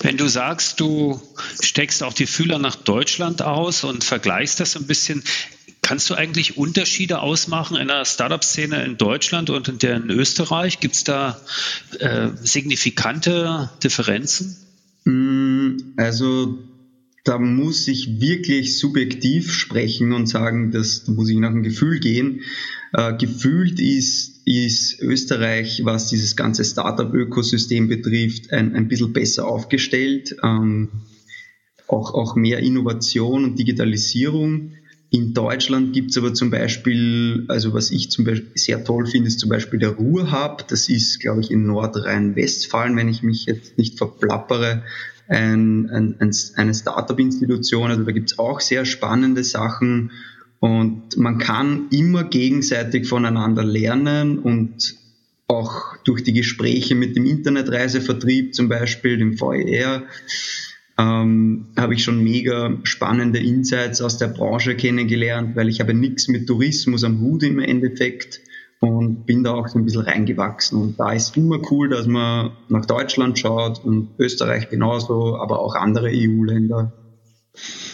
Wenn 0.00 0.16
du 0.16 0.28
sagst, 0.28 0.80
du 0.80 1.20
steckst 1.60 2.02
auch 2.02 2.12
die 2.12 2.26
Fühler 2.26 2.58
nach 2.58 2.76
Deutschland 2.76 3.42
aus 3.42 3.84
und 3.84 4.04
vergleichst 4.04 4.60
das 4.60 4.76
ein 4.76 4.86
bisschen, 4.86 5.22
kannst 5.82 6.08
du 6.08 6.14
eigentlich 6.14 6.56
Unterschiede 6.56 7.20
ausmachen 7.20 7.76
in 7.76 7.88
der 7.88 8.04
Startup-Szene 8.04 8.84
in 8.84 8.96
Deutschland 8.96 9.50
und 9.50 9.68
in 9.68 9.78
der 9.78 9.96
in 9.96 10.10
Österreich? 10.10 10.80
Gibt 10.80 10.94
es 10.94 11.04
da 11.04 11.40
äh, 11.98 12.28
signifikante 12.42 13.70
Differenzen? 13.82 14.56
Mm, 15.04 15.94
also 15.96 16.58
da 17.28 17.38
muss 17.38 17.86
ich 17.88 18.20
wirklich 18.22 18.78
subjektiv 18.78 19.52
sprechen 19.52 20.12
und 20.12 20.28
sagen, 20.28 20.70
dass 20.70 21.04
da 21.04 21.12
muss 21.12 21.28
ich 21.28 21.36
nach 21.36 21.52
dem 21.52 21.62
Gefühl 21.62 22.00
gehen. 22.00 22.40
Äh, 22.94 23.18
gefühlt 23.18 23.80
ist, 23.80 24.40
ist 24.46 25.02
Österreich, 25.02 25.82
was 25.84 26.08
dieses 26.08 26.36
ganze 26.36 26.64
Startup-Ökosystem 26.64 27.86
betrifft, 27.88 28.50
ein, 28.50 28.74
ein 28.74 28.88
bisschen 28.88 29.12
besser 29.12 29.46
aufgestellt. 29.46 30.36
Ähm, 30.42 30.88
auch, 31.86 32.14
auch 32.14 32.34
mehr 32.34 32.60
Innovation 32.60 33.44
und 33.44 33.58
Digitalisierung. 33.58 34.72
In 35.10 35.34
Deutschland 35.34 35.92
gibt 35.92 36.12
es 36.12 36.16
aber 36.16 36.32
zum 36.32 36.50
Beispiel, 36.50 37.44
also 37.48 37.74
was 37.74 37.90
ich 37.90 38.10
zum 38.10 38.24
Beispiel 38.24 38.52
sehr 38.54 38.84
toll 38.84 39.04
finde, 39.06 39.28
ist 39.28 39.40
zum 39.40 39.50
Beispiel 39.50 39.78
der 39.78 39.90
Ruhrhub. 39.90 40.66
Das 40.68 40.88
ist, 40.88 41.20
glaube 41.20 41.42
ich, 41.42 41.50
in 41.50 41.66
Nordrhein-Westfalen, 41.66 42.96
wenn 42.96 43.08
ich 43.08 43.22
mich 43.22 43.44
jetzt 43.44 43.76
nicht 43.76 43.98
verplappere, 43.98 44.82
ein, 45.28 45.88
ein, 45.90 46.16
ein, 46.18 46.30
eine 46.56 46.74
Startup-Institution. 46.74 47.90
Also 47.90 48.02
da 48.02 48.12
gibt 48.12 48.32
es 48.32 48.38
auch 48.38 48.60
sehr 48.60 48.84
spannende 48.84 49.44
Sachen 49.44 50.10
und 50.60 51.16
man 51.16 51.38
kann 51.38 51.88
immer 51.90 52.24
gegenseitig 52.24 53.06
voneinander 53.06 53.62
lernen 53.62 54.38
und 54.38 54.96
auch 55.46 55.96
durch 56.04 56.22
die 56.22 56.32
Gespräche 56.32 56.94
mit 56.94 57.16
dem 57.16 57.24
Internetreisevertrieb 57.24 58.54
zum 58.54 58.68
Beispiel, 58.68 59.16
dem 59.18 59.38
VER, 59.38 60.02
ähm, 60.98 61.68
habe 61.76 61.94
ich 61.94 62.02
schon 62.02 62.22
mega 62.22 62.76
spannende 62.82 63.38
Insights 63.38 64.02
aus 64.02 64.18
der 64.18 64.28
Branche 64.28 64.74
kennengelernt, 64.74 65.54
weil 65.54 65.68
ich 65.68 65.80
habe 65.80 65.94
nichts 65.94 66.28
mit 66.28 66.46
Tourismus 66.46 67.04
am 67.04 67.20
Hut 67.20 67.44
im 67.44 67.60
Endeffekt 67.60 68.40
und 68.80 69.24
bin 69.26 69.42
da 69.42 69.54
auch 69.54 69.68
so 69.68 69.78
ein 69.78 69.84
bisschen 69.84 70.02
reingewachsen. 70.02 70.80
Und 70.80 71.00
da 71.00 71.12
ist 71.12 71.36
immer 71.36 71.58
cool, 71.70 71.88
dass 71.88 72.06
man 72.06 72.52
nach 72.68 72.86
Deutschland 72.86 73.38
schaut 73.38 73.84
und 73.84 74.10
Österreich 74.18 74.68
genauso, 74.68 75.36
aber 75.36 75.60
auch 75.60 75.74
andere 75.74 76.08
EU-Länder. 76.12 76.92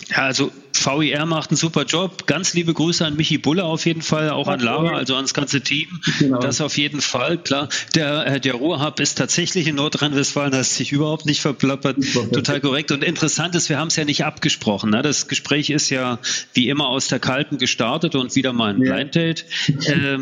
Ja, 0.09 0.25
also 0.25 0.51
VIR 0.85 1.27
macht 1.27 1.51
einen 1.51 1.57
super 1.57 1.85
Job. 1.85 2.27
Ganz 2.27 2.55
liebe 2.55 2.75
Grüße 2.75 3.05
an 3.05 3.17
Michi 3.17 3.39
Bulle 3.39 3.65
auf 3.65 3.87
jeden 3.87 4.03
Fall, 4.03 4.31
auch 4.31 4.49
an 4.49 4.61
Lara, 4.61 4.97
also 4.97 5.17
ans 5.17 5.35
ganze 5.35 5.61
Team. 5.61 6.01
Genau. 6.19 6.39
Das 6.41 6.61
auf 6.61 6.77
jeden 6.77 7.01
Fall, 7.01 7.39
klar. 7.39 7.69
Der, 7.95 8.27
äh, 8.27 8.41
der 8.41 8.55
Ruhrhub 8.55 9.01
ist 9.01 9.17
tatsächlich 9.17 9.67
in 9.67 9.77
Nordrhein-Westfalen, 9.77 10.53
das 10.53 10.71
ist 10.71 10.77
sich 10.77 10.93
überhaupt 10.93 11.27
nicht 11.27 11.41
verplappert. 11.41 11.97
Total 12.33 12.61
korrekt. 12.61 12.93
Und 12.93 13.03
interessant 13.03 13.55
ist, 13.55 13.69
wir 13.69 13.79
haben 13.79 13.89
es 13.89 13.97
ja 13.97 14.05
nicht 14.05 14.25
abgesprochen. 14.25 14.91
Ne? 14.91 15.03
Das 15.03 15.29
Gespräch 15.29 15.71
ist 15.71 15.91
ja 15.91 16.19
wie 16.53 16.69
immer 16.69 16.89
aus 16.89 17.09
der 17.09 17.19
Kalten 17.19 17.59
gestartet 17.59 18.15
und 18.15 18.35
wieder 18.35 18.53
mal 18.53 18.75
ein 18.75 18.83
ja. 18.83 18.95
Blind 18.95 19.15
Date. 19.15 19.47
Äh, 19.87 20.19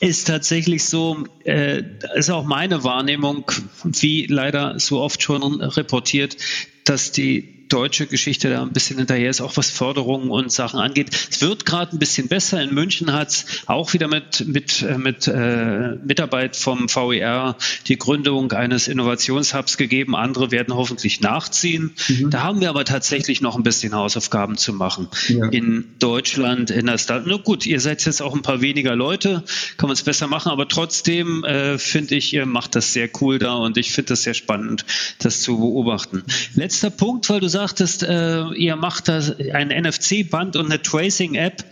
ist 0.00 0.26
tatsächlich 0.26 0.84
so, 0.84 1.24
äh, 1.44 1.82
ist 2.14 2.30
auch 2.30 2.44
meine 2.44 2.84
Wahrnehmung, 2.84 3.50
wie 3.84 4.26
leider 4.26 4.78
so 4.78 5.00
oft 5.00 5.22
schon 5.22 5.60
reportiert, 5.60 6.36
dass 6.84 7.12
die 7.12 7.59
deutsche 7.72 8.06
Geschichte 8.06 8.50
da 8.50 8.62
ein 8.62 8.72
bisschen 8.72 8.98
hinterher 8.98 9.30
ist, 9.30 9.40
auch 9.40 9.56
was 9.56 9.70
Förderungen 9.70 10.30
und 10.30 10.52
Sachen 10.52 10.80
angeht. 10.80 11.08
Es 11.30 11.40
wird 11.40 11.64
gerade 11.64 11.96
ein 11.96 11.98
bisschen 11.98 12.28
besser. 12.28 12.62
In 12.62 12.74
München 12.74 13.12
hat 13.12 13.28
es 13.28 13.46
auch 13.66 13.92
wieder 13.92 14.08
mit, 14.08 14.46
mit, 14.46 14.82
äh, 14.82 14.98
mit 14.98 15.26
äh, 15.28 15.96
Mitarbeit 16.04 16.56
vom 16.56 16.88
VER 16.88 17.56
die 17.86 17.96
Gründung 17.96 18.52
eines 18.52 18.88
Innovationshubs 18.88 19.76
gegeben. 19.76 20.16
Andere 20.16 20.50
werden 20.50 20.74
hoffentlich 20.74 21.20
nachziehen. 21.20 21.92
Mhm. 22.08 22.30
Da 22.30 22.42
haben 22.42 22.60
wir 22.60 22.68
aber 22.70 22.84
tatsächlich 22.84 23.40
noch 23.40 23.56
ein 23.56 23.62
bisschen 23.62 23.94
Hausaufgaben 23.94 24.56
zu 24.56 24.72
machen. 24.72 25.08
Ja. 25.28 25.46
In 25.48 25.84
Deutschland, 25.98 26.70
in 26.70 26.86
der 26.86 26.98
Stadt. 26.98 27.24
Na 27.26 27.36
gut, 27.36 27.66
ihr 27.66 27.80
seid 27.80 28.04
jetzt 28.04 28.20
auch 28.20 28.34
ein 28.34 28.42
paar 28.42 28.60
weniger 28.60 28.96
Leute, 28.96 29.44
kann 29.76 29.88
man 29.88 29.94
es 29.94 30.02
besser 30.02 30.26
machen, 30.26 30.50
aber 30.50 30.68
trotzdem 30.68 31.44
äh, 31.44 31.78
finde 31.78 32.16
ich, 32.16 32.32
ihr 32.32 32.46
macht 32.46 32.74
das 32.74 32.92
sehr 32.92 33.08
cool 33.20 33.38
da 33.38 33.54
und 33.54 33.76
ich 33.76 33.92
finde 33.92 34.08
das 34.10 34.24
sehr 34.24 34.34
spannend, 34.34 34.84
das 35.18 35.42
zu 35.42 35.58
beobachten. 35.58 36.24
Letzter 36.54 36.90
Punkt, 36.90 37.28
weil 37.30 37.40
du 37.40 37.48
sagst, 37.48 37.59
sagtest, 37.60 38.02
äh, 38.02 38.48
ihr 38.54 38.76
macht 38.76 39.08
da 39.08 39.20
ein 39.52 39.68
NFC-Band 39.68 40.56
und 40.56 40.66
eine 40.66 40.80
Tracing-App. 40.80 41.64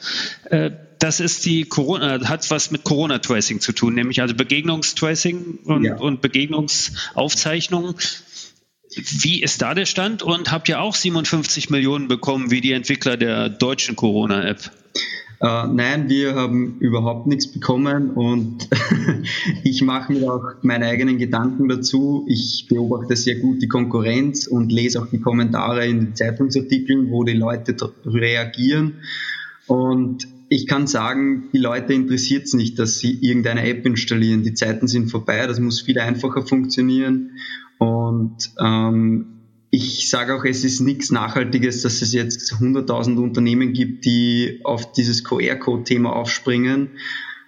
Äh, 0.50 0.70
das 0.98 1.20
ist 1.20 1.46
die 1.46 1.64
Corona, 1.64 2.28
hat 2.28 2.50
was 2.50 2.70
mit 2.70 2.84
Corona-Tracing 2.84 3.60
zu 3.60 3.72
tun, 3.72 3.94
nämlich 3.94 4.20
also 4.20 4.34
Begegnungstracing 4.34 5.60
und, 5.64 5.84
ja. 5.84 5.96
und 5.96 6.20
Begegnungsaufzeichnungen. 6.20 7.94
Wie 8.94 9.40
ist 9.42 9.62
da 9.62 9.74
der 9.74 9.86
Stand 9.86 10.22
und 10.22 10.50
habt 10.50 10.68
ihr 10.68 10.80
auch 10.80 10.94
57 10.94 11.70
Millionen 11.70 12.08
bekommen 12.08 12.50
wie 12.50 12.60
die 12.60 12.72
Entwickler 12.72 13.16
der 13.16 13.48
deutschen 13.48 13.96
Corona-App? 13.96 14.70
Äh, 15.40 15.68
nein, 15.68 16.08
wir 16.08 16.34
haben 16.34 16.78
überhaupt 16.80 17.28
nichts 17.28 17.46
bekommen 17.46 18.10
und 18.10 18.68
ich 19.62 19.82
mache 19.82 20.12
mir 20.12 20.32
auch 20.32 20.54
meine 20.62 20.86
eigenen 20.86 21.18
Gedanken 21.18 21.68
dazu. 21.68 22.26
Ich 22.28 22.66
beobachte 22.68 23.14
sehr 23.14 23.36
gut 23.36 23.62
die 23.62 23.68
Konkurrenz 23.68 24.48
und 24.48 24.72
lese 24.72 25.00
auch 25.00 25.06
die 25.06 25.20
Kommentare 25.20 25.86
in 25.86 26.00
den 26.00 26.14
Zeitungsartikeln, 26.16 27.10
wo 27.10 27.22
die 27.22 27.34
Leute 27.34 27.76
reagieren. 28.04 28.94
Und 29.68 30.26
ich 30.48 30.66
kann 30.66 30.88
sagen, 30.88 31.50
die 31.52 31.58
Leute 31.58 31.92
interessiert 31.92 32.46
es 32.46 32.54
nicht, 32.54 32.78
dass 32.78 32.98
sie 32.98 33.12
irgendeine 33.20 33.68
App 33.68 33.86
installieren. 33.86 34.42
Die 34.42 34.54
Zeiten 34.54 34.88
sind 34.88 35.08
vorbei, 35.08 35.46
das 35.46 35.60
muss 35.60 35.82
viel 35.82 36.00
einfacher 36.00 36.42
funktionieren. 36.42 37.38
Und 37.78 38.50
ähm, 38.58 39.37
ich 39.70 40.08
sage 40.08 40.34
auch, 40.34 40.44
es 40.44 40.64
ist 40.64 40.80
nichts 40.80 41.10
Nachhaltiges, 41.10 41.82
dass 41.82 42.00
es 42.00 42.12
jetzt 42.12 42.54
100.000 42.54 43.18
Unternehmen 43.18 43.72
gibt, 43.72 44.04
die 44.04 44.60
auf 44.64 44.92
dieses 44.92 45.24
QR-Code-Thema 45.24 46.14
aufspringen. 46.14 46.90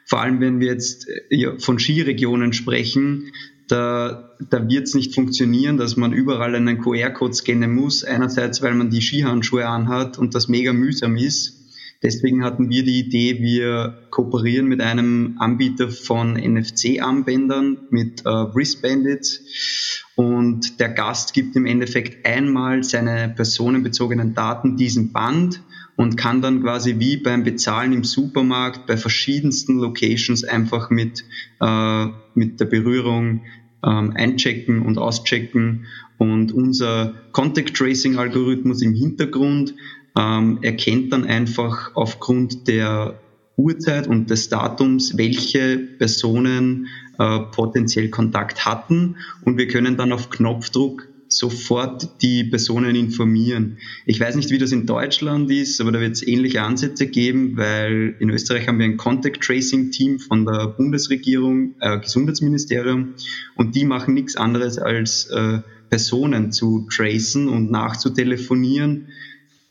Vor 0.05 0.21
allem, 0.21 0.41
wenn 0.41 0.61
wir 0.61 0.69
jetzt 0.69 1.09
äh, 1.31 1.59
von 1.59 1.79
Skiregionen 1.79 2.53
sprechen, 2.53 3.33
da, 3.69 4.35
da 4.51 4.69
wird 4.69 4.89
es 4.89 4.95
nicht 4.95 5.15
funktionieren, 5.15 5.77
dass 5.77 5.97
man 5.97 6.13
überall 6.13 6.55
einen 6.55 6.81
QR-Code 6.81 7.35
scannen 7.35 7.75
muss. 7.75 8.05
Einerseits, 8.05 8.61
weil 8.63 8.75
man 8.75 8.91
die 8.91 9.01
Skihandschuhe 9.01 9.67
anhat 9.67 10.19
und 10.19 10.35
das 10.35 10.49
mega 10.49 10.73
mühsam 10.73 11.17
ist. 11.17 11.60
Deswegen 12.03 12.43
hatten 12.43 12.71
wir 12.71 12.83
die 12.83 12.99
Idee, 12.99 13.43
wir 13.43 14.07
kooperieren 14.11 14.67
mit 14.67 14.81
einem 14.81 15.37
Anbieter 15.39 15.91
von 15.91 16.33
NFC-Armbändern, 16.33 17.79
mit 17.91 18.23
äh, 18.23 18.29
Wristbandits 18.29 20.07
und 20.15 20.81
der 20.81 20.89
Gast 20.89 21.35
gibt 21.35 21.57
im 21.57 21.67
Endeffekt 21.67 22.27
einmal 22.27 22.83
seine 22.85 23.29
personenbezogenen 23.29 24.35
Daten 24.35 24.79
diesem 24.79 25.13
Band 25.13 25.63
und 25.97 26.17
kann 26.17 26.41
dann 26.41 26.63
quasi 26.63 26.99
wie 26.99 27.19
beim 27.19 27.45
Bezahlen 27.45 27.93
im 27.93 28.05
Supermarkt 28.05 28.87
bei 28.87 28.97
verschiedensten 28.97 29.79
Locations 29.79 30.45
einfach 30.45 30.89
mit, 30.89 31.25
äh, 31.61 32.07
mit 32.35 32.61
der 32.61 32.65
Berührung 32.65 33.43
ähm, 33.85 34.13
einchecken 34.15 34.83
und 34.83 34.97
auschecken. 34.99 35.87
Und 36.17 36.53
unser 36.53 37.15
Contact 37.33 37.75
Tracing 37.77 38.17
Algorithmus 38.17 38.83
im 38.83 38.95
Hintergrund 38.95 39.75
ähm, 40.17 40.59
erkennt 40.63 41.13
dann 41.13 41.25
einfach 41.25 41.93
aufgrund 41.95 42.69
der 42.69 43.21
Uhrzeit 43.57 44.07
und 44.07 44.31
des 44.31 44.49
Datums, 44.49 45.17
welche 45.19 45.77
Personen 45.77 46.89
äh, 47.19 47.41
potenziell 47.53 48.09
Kontakt 48.09 48.65
hatten 48.65 49.17
und 49.45 49.59
wir 49.59 49.69
können 49.69 49.97
dann 49.97 50.13
auf 50.13 50.31
Knopfdruck 50.31 51.09
sofort 51.33 52.23
die 52.23 52.45
Personen 52.45 52.97
informieren. 52.97 53.79
Ich 54.05 54.19
weiß 54.19 54.35
nicht, 54.35 54.51
wie 54.51 54.59
das 54.59 54.73
in 54.73 54.87
Deutschland 54.87 55.51
ist, 55.51 55.81
aber 55.81 55.93
da 55.93 56.01
wird 56.01 56.13
es 56.13 56.27
ähnliche 56.27 56.63
Ansätze 56.63 57.07
geben, 57.07 57.57
weil 57.57 58.17
in 58.19 58.31
Österreich 58.31 58.67
haben 58.67 58.79
wir 58.79 58.87
ein 58.87 58.97
Contact 58.97 59.41
Tracing 59.41 59.93
Team 59.93 60.19
von 60.19 60.45
der 60.45 60.67
Bundesregierung, 60.69 61.77
äh, 61.81 62.01
Gesundheitsministerium, 62.01 63.15
und 63.55 63.77
die 63.77 63.85
machen 63.85 64.15
nichts 64.15 64.37
anderes 64.37 64.79
als 64.79 65.27
äh, 65.27 65.61
Personen 65.89 66.53
zu 66.53 66.87
tracen 66.91 67.49
und 67.49 67.71
nachzutelefonieren 67.71 69.09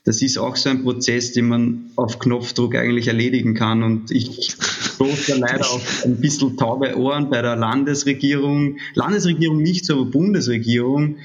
das 0.03 0.22
ist 0.22 0.38
auch 0.38 0.56
so 0.56 0.70
ein 0.70 0.84
Prozess, 0.84 1.34
den 1.34 1.48
man 1.48 1.91
auf 1.96 2.20
Knopfdruck 2.20 2.75
eigentlich 2.75 3.08
erledigen 3.08 3.53
kann. 3.53 3.84
Und 3.84 4.12
ich 4.12 4.51
stoße 4.51 5.36
leider 5.38 5.70
auf 5.70 6.03
ein 6.06 6.20
bisschen 6.22 6.58
taube 6.58 6.98
Ohren 6.98 7.29
bei 7.29 7.41
der 7.41 7.56
Landesregierung. 7.56 8.77
Landesregierung 8.96 9.62
nicht 9.62 9.89
aber 9.91 10.06
Bundesregierung. 10.06 11.18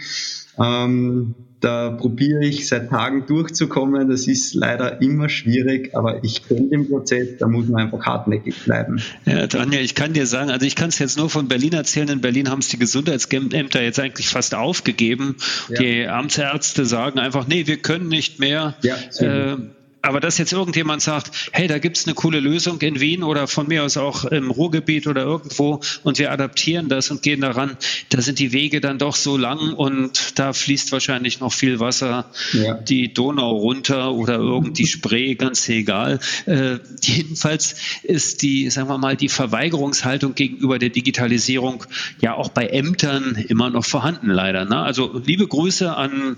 Ähm, 0.58 1.34
da 1.60 1.90
probiere 1.90 2.44
ich 2.44 2.68
seit 2.68 2.90
Tagen 2.90 3.26
durchzukommen. 3.26 4.08
Das 4.10 4.26
ist 4.26 4.54
leider 4.54 5.00
immer 5.00 5.28
schwierig, 5.28 5.96
aber 5.96 6.22
ich 6.22 6.46
kenne 6.46 6.68
den 6.68 6.88
Prozess, 6.88 7.38
da 7.38 7.48
muss 7.48 7.68
man 7.68 7.84
einfach 7.84 8.04
hartnäckig 8.04 8.54
bleiben. 8.64 9.00
Ja, 9.24 9.46
Daniel, 9.46 9.82
ich 9.82 9.94
kann 9.94 10.12
dir 10.12 10.26
sagen, 10.26 10.50
also 10.50 10.66
ich 10.66 10.76
kann 10.76 10.90
es 10.90 10.98
jetzt 10.98 11.16
nur 11.16 11.30
von 11.30 11.48
Berlin 11.48 11.72
erzählen. 11.72 12.08
In 12.08 12.20
Berlin 12.20 12.50
haben 12.50 12.58
es 12.58 12.68
die 12.68 12.78
Gesundheitsämter 12.78 13.82
jetzt 13.82 13.98
eigentlich 13.98 14.28
fast 14.28 14.54
aufgegeben. 14.54 15.36
Ja. 15.70 15.80
Die 15.80 16.06
Amtsärzte 16.06 16.84
sagen 16.84 17.18
einfach, 17.18 17.46
nee, 17.46 17.66
wir 17.66 17.78
können 17.78 18.08
nicht 18.08 18.40
mehr. 18.40 18.74
Ja, 18.82 18.96
äh, 19.20 19.56
aber 20.04 20.20
dass 20.20 20.36
jetzt 20.38 20.52
irgendjemand 20.52 21.00
sagt, 21.00 21.50
hey, 21.52 21.66
da 21.66 21.78
gibt's 21.78 22.06
eine 22.06 22.14
coole 22.14 22.38
Lösung 22.38 22.80
in 22.82 23.00
Wien 23.00 23.22
oder 23.22 23.48
von 23.48 23.66
mir 23.66 23.84
aus 23.84 23.96
auch 23.96 24.24
im 24.24 24.50
Ruhrgebiet 24.50 25.06
oder 25.06 25.22
irgendwo 25.22 25.80
und 26.02 26.18
wir 26.18 26.30
adaptieren 26.30 26.88
das 26.88 27.10
und 27.10 27.22
gehen 27.22 27.40
daran, 27.40 27.76
da 28.10 28.20
sind 28.20 28.38
die 28.38 28.52
Wege 28.52 28.80
dann 28.82 28.98
doch 28.98 29.16
so 29.16 29.36
lang 29.38 29.72
und 29.72 30.38
da 30.38 30.52
fließt 30.52 30.92
wahrscheinlich 30.92 31.40
noch 31.40 31.52
viel 31.52 31.80
Wasser 31.80 32.30
ja. 32.52 32.74
die 32.74 33.14
Donau 33.14 33.56
runter 33.56 34.12
oder 34.12 34.34
irgendwie 34.34 34.86
Spree, 34.86 35.36
ganz 35.36 35.68
egal. 35.70 36.20
Äh, 36.44 36.78
jedenfalls 37.02 37.76
ist 38.02 38.42
die, 38.42 38.68
sagen 38.68 38.88
wir 38.88 38.98
mal, 38.98 39.16
die 39.16 39.30
Verweigerungshaltung 39.30 40.34
gegenüber 40.34 40.78
der 40.78 40.90
Digitalisierung 40.90 41.84
ja 42.20 42.34
auch 42.34 42.50
bei 42.50 42.66
Ämtern 42.66 43.42
immer 43.48 43.70
noch 43.70 43.86
vorhanden, 43.86 44.28
leider. 44.28 44.66
Ne? 44.66 44.76
Also 44.76 45.20
liebe 45.24 45.46
Grüße 45.46 45.96
an 45.96 46.36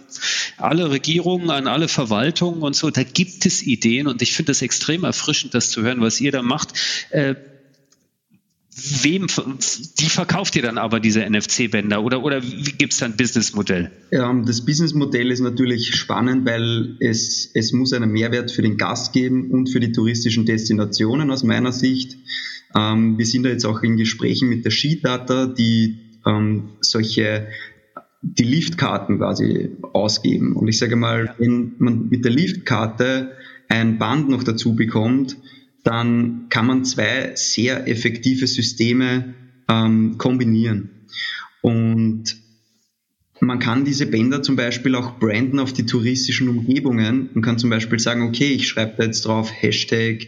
alle 0.57 0.91
Regierungen, 0.91 1.51
an 1.51 1.67
alle 1.67 1.89
Verwaltungen 1.89 2.63
und 2.63 2.77
so. 2.77 2.91
Da 2.91 3.03
gibt 3.03 3.45
es 3.45 3.56
Ideen 3.63 4.07
und 4.07 4.23
ich 4.23 4.35
finde 4.35 4.53
es 4.53 4.63
extrem 4.63 5.05
erfrischend, 5.05 5.55
das 5.55 5.71
zu 5.71 5.83
hören, 5.83 6.01
was 6.01 6.21
ihr 6.21 6.33
da 6.33 6.43
macht. 6.43 6.73
Äh, 7.11 7.35
wem, 8.77 9.27
die 9.99 10.09
verkauft 10.11 10.55
ihr 10.57 10.63
dann 10.63 10.77
aber 10.77 11.01
diese 11.01 11.29
NFC-Bänder 11.29 12.03
oder, 12.03 12.23
oder 12.23 12.43
wie 12.43 12.73
gibt 12.73 12.93
es 12.93 12.99
da 12.99 13.07
ein 13.07 13.17
Businessmodell? 13.17 13.91
Ja, 14.11 14.33
das 14.45 14.65
Businessmodell 14.65 15.31
ist 15.31 15.41
natürlich 15.41 15.95
spannend, 15.97 16.47
weil 16.47 16.97
es, 17.01 17.51
es 17.55 17.73
muss 17.73 17.93
einen 17.95 18.11
Mehrwert 18.11 18.51
für 18.51 18.63
den 18.63 18.77
Gast 18.77 19.13
geben 19.13 19.51
und 19.51 19.71
für 19.71 19.81
die 19.81 19.93
touristischen 19.93 20.45
Destinationen 20.45 21.31
aus 21.31 21.43
meiner 21.43 21.73
Sicht. 21.73 22.17
Ähm, 22.77 23.17
wir 23.17 23.25
sind 23.25 23.45
da 23.45 23.49
jetzt 23.49 23.65
auch 23.65 23.83
in 23.83 23.97
Gesprächen 23.97 24.49
mit 24.49 24.65
der 24.65 24.73
Skidata, 24.73 25.47
die 25.47 25.99
ähm, 26.27 26.71
solche 26.81 27.49
die 28.23 28.45
Liftkarten 28.45 29.19
quasi 29.19 29.71
ausgeben. 29.93 30.55
Und 30.55 30.69
ich 30.69 30.79
sage 30.79 30.97
mal, 30.97 31.35
wenn 31.39 31.75
man 31.79 32.09
mit 32.09 32.25
der 32.25 32.33
Liftkarte 32.33 33.33
ein 33.69 33.99
Band 33.99 34.29
noch 34.29 34.43
dazu 34.43 34.75
bekommt, 34.75 35.37
dann 35.85 36.47
kann 36.49 36.67
man 36.67 36.85
zwei 36.85 37.33
sehr 37.35 37.87
effektive 37.89 38.47
Systeme 38.47 39.35
ähm, 39.69 40.19
kombinieren. 40.19 40.91
Und 41.63 42.37
man 43.41 43.59
kann 43.59 43.85
diese 43.85 44.07
Bänder 44.07 44.43
zum 44.43 44.57
Beispiel 44.57 44.95
auch 44.95 45.19
branden 45.19 45.59
auf 45.59 45.73
die 45.73 45.87
touristischen 45.87 46.49
Umgebungen 46.49 47.29
und 47.35 47.43
kann 47.43 47.59
zum 47.59 47.71
Beispiel 47.71 47.99
sagen, 47.99 48.23
okay, 48.23 48.49
ich 48.49 48.67
schreibe 48.67 48.95
da 48.97 49.05
jetzt 49.05 49.27
drauf 49.27 49.51
Hashtag 49.53 50.27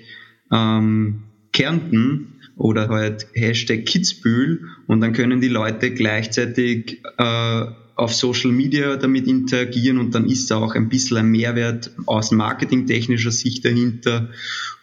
ähm, 0.53 1.25
Kärnten 1.53 2.38
oder 2.59 2.89
halt 2.89 3.29
Hashtag 3.33 3.87
Kitzbühel 3.87 4.65
und 4.87 5.01
dann 5.01 5.13
können 5.13 5.41
die 5.41 5.49
Leute 5.49 5.93
gleichzeitig 5.93 7.01
äh, 7.17 7.65
auf 7.95 8.15
Social 8.15 8.53
Media 8.53 8.97
damit 8.97 9.27
interagieren 9.27 9.99
und 9.99 10.15
dann 10.15 10.29
ist 10.29 10.51
da 10.51 10.57
auch 10.59 10.75
ein 10.75 10.89
bisschen 10.89 11.17
ein 11.17 11.29
Mehrwert 11.29 11.93
aus 12.07 12.31
marketingtechnischer 12.31 13.31
Sicht 13.31 13.65
dahinter 13.65 14.31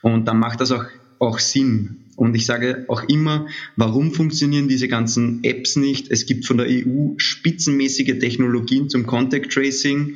und 0.02 0.28
dann 0.28 0.40
macht 0.40 0.62
das 0.62 0.72
auch, 0.72 0.86
auch 1.20 1.40
Sinn. 1.40 1.98
Und 2.16 2.34
ich 2.36 2.46
sage 2.46 2.86
auch 2.88 3.04
immer, 3.04 3.48
warum 3.76 4.14
funktionieren 4.14 4.70
diese 4.70 4.88
ganzen 4.88 5.44
Apps 5.44 5.76
nicht? 5.76 6.10
Es 6.12 6.26
gibt 6.26 6.46
von 6.46 6.58
der 6.58 6.68
EU 6.68 7.14
spitzenmäßige 7.18 8.20
Technologien 8.20 8.90
zum 8.90 9.06
Contact 9.06 9.52
Tracing, 9.52 10.16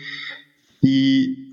die 0.82 1.48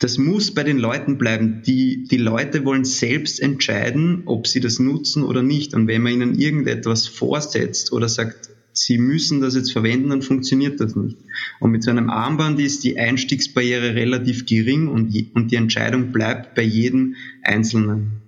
das 0.00 0.16
muss 0.16 0.52
bei 0.54 0.64
den 0.64 0.78
Leuten 0.78 1.18
bleiben. 1.18 1.62
Die, 1.66 2.04
die 2.10 2.16
Leute 2.16 2.64
wollen 2.64 2.84
selbst 2.84 3.38
entscheiden, 3.38 4.22
ob 4.24 4.46
sie 4.46 4.60
das 4.60 4.78
nutzen 4.78 5.22
oder 5.22 5.42
nicht. 5.42 5.74
Und 5.74 5.86
wenn 5.88 6.02
man 6.02 6.14
ihnen 6.14 6.38
irgendetwas 6.38 7.06
vorsetzt 7.06 7.92
oder 7.92 8.08
sagt, 8.08 8.48
sie 8.72 8.96
müssen 8.96 9.42
das 9.42 9.54
jetzt 9.54 9.72
verwenden, 9.72 10.08
dann 10.08 10.22
funktioniert 10.22 10.80
das 10.80 10.96
nicht. 10.96 11.18
Und 11.60 11.70
mit 11.70 11.82
so 11.82 11.90
einem 11.90 12.08
Armband 12.08 12.58
ist 12.60 12.82
die 12.82 12.98
Einstiegsbarriere 12.98 13.94
relativ 13.94 14.46
gering 14.46 14.88
und, 14.88 15.14
und 15.34 15.50
die 15.50 15.56
Entscheidung 15.56 16.12
bleibt 16.12 16.54
bei 16.54 16.62
jedem 16.62 17.16
Einzelnen. 17.42 18.22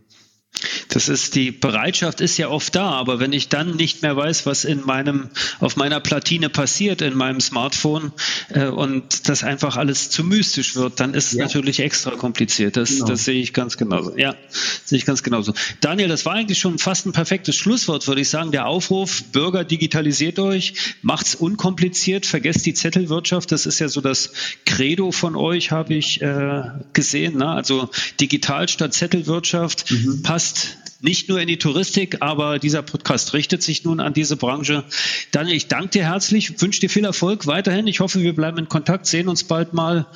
Das 0.93 1.09
ist 1.09 1.35
die 1.35 1.51
Bereitschaft 1.51 2.21
ist 2.21 2.37
ja 2.37 2.49
oft 2.49 2.75
da, 2.75 2.91
aber 2.91 3.19
wenn 3.19 3.33
ich 3.33 3.49
dann 3.49 3.77
nicht 3.77 4.03
mehr 4.03 4.15
weiß, 4.15 4.45
was 4.45 4.65
in 4.65 4.85
meinem 4.85 5.31
auf 5.59 5.77
meiner 5.77 6.01
Platine 6.01 6.51
passiert 6.51 7.01
in 7.01 7.17
meinem 7.17 7.41
Smartphone 7.41 8.13
äh, 8.51 8.67
und 8.67 9.29
das 9.29 9.43
einfach 9.43 9.77
alles 9.77 10.11
zu 10.11 10.23
mystisch 10.23 10.77
wird, 10.77 11.01
dann 11.01 11.15
ist 11.15 11.33
es 11.33 11.39
ja. 11.39 11.45
natürlich 11.45 11.81
extra 11.81 12.11
kompliziert. 12.11 12.77
Das, 12.77 12.91
genau. 12.91 13.07
das 13.07 13.25
sehe 13.25 13.41
ich 13.41 13.55
ganz 13.55 13.79
genauso. 13.79 14.17
Ja, 14.19 14.37
sehe 14.85 14.99
ich 14.99 15.07
ganz 15.07 15.23
genauso. 15.23 15.55
Daniel, 15.81 16.09
das 16.09 16.27
war 16.27 16.35
eigentlich 16.35 16.59
schon 16.59 16.79
fast 16.79 17.07
ein 17.07 17.13
perfektes 17.13 17.57
Schlusswort, 17.57 18.07
würde 18.07 18.21
ich 18.21 18.29
sagen. 18.29 18.53
Der 18.53 18.67
Aufruf: 18.67 19.23
Bürger 19.33 19.65
digitalisiert 19.65 20.39
euch, 20.39 20.75
macht's 21.01 21.35
unkompliziert, 21.35 22.27
vergesst 22.27 22.67
die 22.67 22.75
Zettelwirtschaft. 22.75 23.51
Das 23.51 23.65
ist 23.65 23.79
ja 23.79 23.89
so 23.89 24.03
das 24.03 24.33
Credo 24.67 25.11
von 25.11 25.37
euch, 25.37 25.71
habe 25.71 25.95
ich 25.95 26.21
äh, 26.21 26.65
gesehen. 26.93 27.39
Ne? 27.39 27.49
Also 27.49 27.89
digital 28.21 28.69
statt 28.69 28.93
Zettelwirtschaft 28.93 29.91
mhm. 29.91 30.23
passt 30.23 30.77
nicht 31.03 31.29
nur 31.29 31.41
in 31.41 31.49
die 31.49 31.59
Touristik, 31.59 32.19
aber 32.21 32.59
dieser 32.59 32.83
Podcast 32.83 33.35
richtet 33.35 33.63
sich 33.63 33.85
nun 33.85 34.01
an 34.01 34.15
diese 34.15 34.37
Branche. 34.37 34.85
Daniel, 35.33 35.57
ich 35.57 35.67
danke 35.67 35.91
dir 35.91 36.05
herzlich, 36.05 36.61
wünsche 36.63 36.81
dir 36.81 36.89
viel 36.89 37.05
Erfolg 37.05 37.47
weiterhin. 37.47 37.87
Ich 37.87 38.01
hoffe, 38.01 38.21
wir 38.23 38.35
bleiben 38.35 38.59
in 38.59 38.69
Kontakt, 38.69 39.07
sehen 39.07 39.29
uns 39.29 39.45
bald 39.45 39.75
mal. 39.75 40.07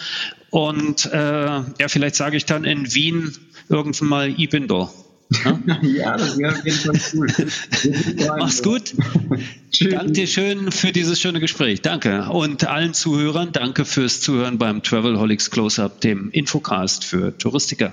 Und 0.51 1.07
äh, 1.07 1.17
ja, 1.17 1.89
vielleicht 1.89 2.15
sage 2.15 2.37
ich 2.37 2.45
dann 2.47 2.65
in 2.65 2.95
Wien 2.95 3.37
irgendwann 3.69 4.09
mal, 4.09 4.35
ich 4.37 4.49
bin 4.49 4.69
da. 4.69 4.91
Ja, 5.83 6.17
das 6.17 6.39
wäre 6.39 6.53
auf 6.53 6.65
jeden 6.65 6.79
Fall 6.79 7.01
cool. 7.15 7.27
Mach's 8.39 8.63
gut. 8.63 8.95
danke 9.81 10.13
dir 10.13 10.27
schön 10.29 10.71
für 10.71 10.93
dieses 10.93 11.21
schöne 11.21 11.41
Gespräch. 11.41 11.83
Danke. 11.83 12.29
Und 12.31 12.69
allen 12.69 12.95
Zuhörern, 12.95 13.51
danke 13.51 13.85
fürs 13.85 14.21
Zuhören 14.21 14.59
beim 14.59 14.85
Travelholics 14.85 15.51
Close-Up, 15.51 16.01
dem 16.01 16.31
Infocast 16.31 17.05
für 17.05 17.37
Touristiker. 17.37 17.93